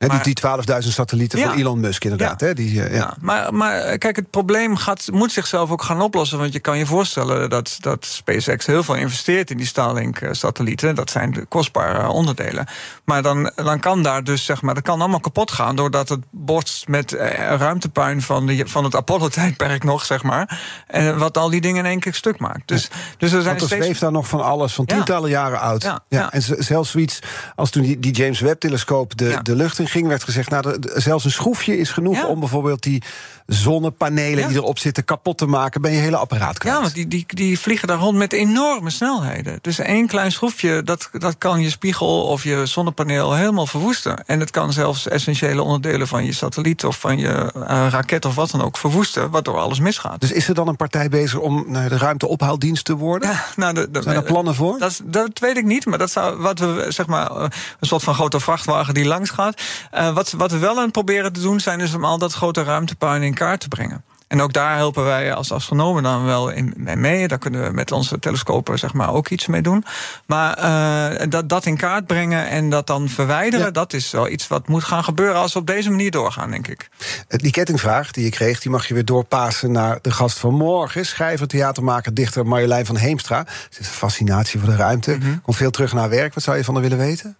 [0.06, 1.48] He, Maar- die, die 12.000 satellieten Ja.
[1.48, 2.40] van Elon Musk inderdaad.
[2.40, 2.46] Ja.
[2.46, 2.96] Hè, die, eh, ja.
[2.96, 6.38] Ja, maar, maar eh, kijk, het probleem gaat, moet zichzelf ook gaan oplossen.
[6.38, 10.94] Want je kan je voorstellen dat, dat SpaceX heel veel investeert in die Starlink-satellieten.
[10.94, 12.66] Dat zijn de kostbare onderdelen.
[13.04, 15.76] Maar dan, dan kan daar dus, zeg maar, dat kan allemaal kapot gaan.
[15.76, 20.60] doordat het botst met eh, ruimtepuin van, de, van het Apollo-tijdperk nog, zeg maar.
[20.86, 22.68] En wat al die dingen in één keer stuk maakt.
[22.68, 22.88] Dus,
[23.18, 23.84] dus er zijn Want er steeds.
[23.84, 25.82] zweeft daar nog van alles, van tientallen jaren oud.
[26.08, 26.32] Ja.
[26.32, 27.18] En zelfs zoiets
[27.54, 30.06] als toen die, die James Webb-telescoop de, de lucht in ging...
[30.08, 32.16] werd gezegd, nou, zelfs een schroefje is genoeg...
[32.16, 32.26] Ja.
[32.26, 33.02] om bijvoorbeeld die
[33.46, 34.48] zonnepanelen Ja.
[34.48, 35.80] die erop zitten kapot te maken...
[35.80, 36.74] ben je hele apparaat kwijt.
[36.76, 39.58] Ja, want die, die, die vliegen daar rond met enorme snelheden.
[39.60, 44.24] Dus één klein schroefje, dat, dat kan je spiegel of je zonnepaneel helemaal verwoesten.
[44.26, 48.34] En het kan zelfs essentiële onderdelen van je satelliet of van je eh, raket of
[48.34, 50.20] wat dan ook verwoesten, waardoor alles misgaat.
[50.20, 53.30] Dus is er dan een partij bezig om naar de ruimteophaaldienst te worden?
[53.30, 54.78] Ja, nou, de, de- Zijn er plannen voor?
[54.78, 57.42] Dat, dat weet ik niet, maar dat zou wat we zeg maar eh,
[57.80, 59.62] een soort van grote vrachtwagen die langs gaat.
[59.90, 62.32] Eh, wat, wat we wel aan het proberen te doen zijn, is om al dat
[62.32, 64.04] grote ruimtepuin in kaart te brengen.
[64.34, 67.28] En ook daar helpen wij als astronomen dan wel in, mee.
[67.28, 69.84] Daar kunnen we met onze telescopen zeg maar, ook iets mee doen.
[70.26, 73.66] Maar eh, dat, dat in kaart brengen en dat dan verwijderen...
[73.66, 73.70] Ja.
[73.72, 76.68] dat is wel iets wat moet gaan gebeuren als we op deze manier doorgaan, denk
[76.68, 76.88] ik.
[77.28, 81.06] Die kettingvraag die je kreeg, die mag je weer doorpassen naar de gast van morgen.
[81.06, 83.46] Schrijver, theatermaker, dichter Marjolein van Heemstra.
[83.70, 85.16] Ze is een fascinatie voor de ruimte.
[85.16, 85.38] Mhm.
[85.42, 86.34] Komt veel terug naar werk.
[86.34, 87.36] Wat zou je van haar willen weten?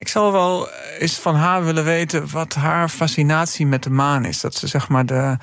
[0.00, 4.40] Ik zou wel eens van haar willen weten wat haar fascinatie met de maan is.
[4.40, 5.36] Dat ze zeg maar de,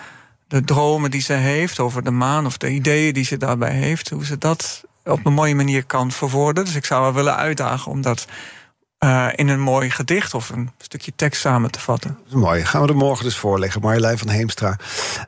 [0.47, 4.09] de dromen die ze heeft over de maan of de ideeën die ze daarbij heeft,
[4.09, 6.65] hoe ze dat op een mooie manier kan verwoorden.
[6.65, 8.27] Dus ik zou haar willen uitdagen om dat
[8.99, 12.17] uh, in een mooi gedicht of een stukje tekst samen te vatten.
[12.29, 12.65] mooi.
[12.65, 13.81] Gaan we er morgen dus voorleggen.
[13.81, 14.77] Marjolein van Heemstra.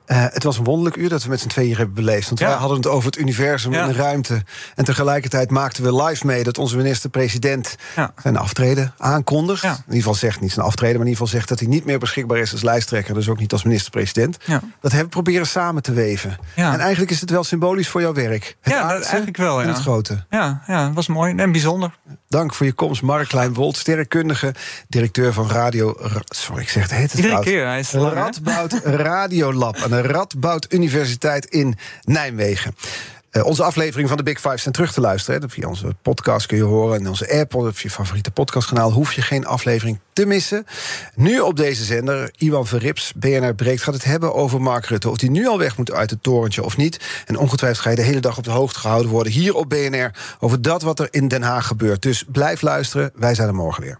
[0.08, 2.28] Uh, het was een wonderlijk uur dat we met z'n tweeën hebben beleefd.
[2.28, 2.48] Want ja.
[2.48, 4.44] wij hadden het over het universum en de ruimte.
[4.76, 8.14] En tegelijkertijd maakten we live mee dat onze minister-president ja.
[8.22, 9.64] zijn aftreden aankondigt.
[9.64, 11.86] In ieder geval zegt niet zijn aftreden, maar in ieder geval zegt dat hij niet
[11.86, 13.14] meer beschikbaar is als lijsttrekker.
[13.14, 14.38] Dus ook niet als minister-president.
[14.82, 16.38] Dat hebben we proberen samen te weven.
[16.56, 18.58] En eigenlijk is het wel symbolisch voor jouw werk.
[18.62, 19.62] Het ja, eigenlijk wel.
[19.62, 19.68] Ja.
[19.68, 20.26] het grote.
[20.30, 21.98] Ja, ja, het was mooi en bijzonder.
[22.28, 24.54] Dank voor je komst, Mark Klein-Wolt, sterrenkundige,
[24.88, 25.96] directeur van Radio.
[26.26, 30.74] Sorry, ik zeg het heet het Iedere keer, hij is Radboud Radiolab aan de Radboud
[30.74, 32.76] Universiteit in Nijmegen.
[33.32, 35.50] Uh, onze aflevering van de Big Five zijn terug te luisteren.
[35.50, 37.00] Via onze podcast kun je horen.
[37.00, 40.66] En onze app of je favoriete podcastkanaal hoef je geen aflevering te missen.
[41.16, 45.10] Nu op deze zender, Iwan Verrips, BNR Breekt, gaat het hebben over Mark Rutte.
[45.10, 47.24] Of hij nu al weg moet uit het torentje of niet.
[47.26, 50.12] En ongetwijfeld ga je de hele dag op de hoogte gehouden worden hier op BNR
[50.40, 52.02] over dat wat er in Den Haag gebeurt.
[52.02, 53.12] Dus blijf luisteren.
[53.16, 54.00] Wij zijn er morgen weer.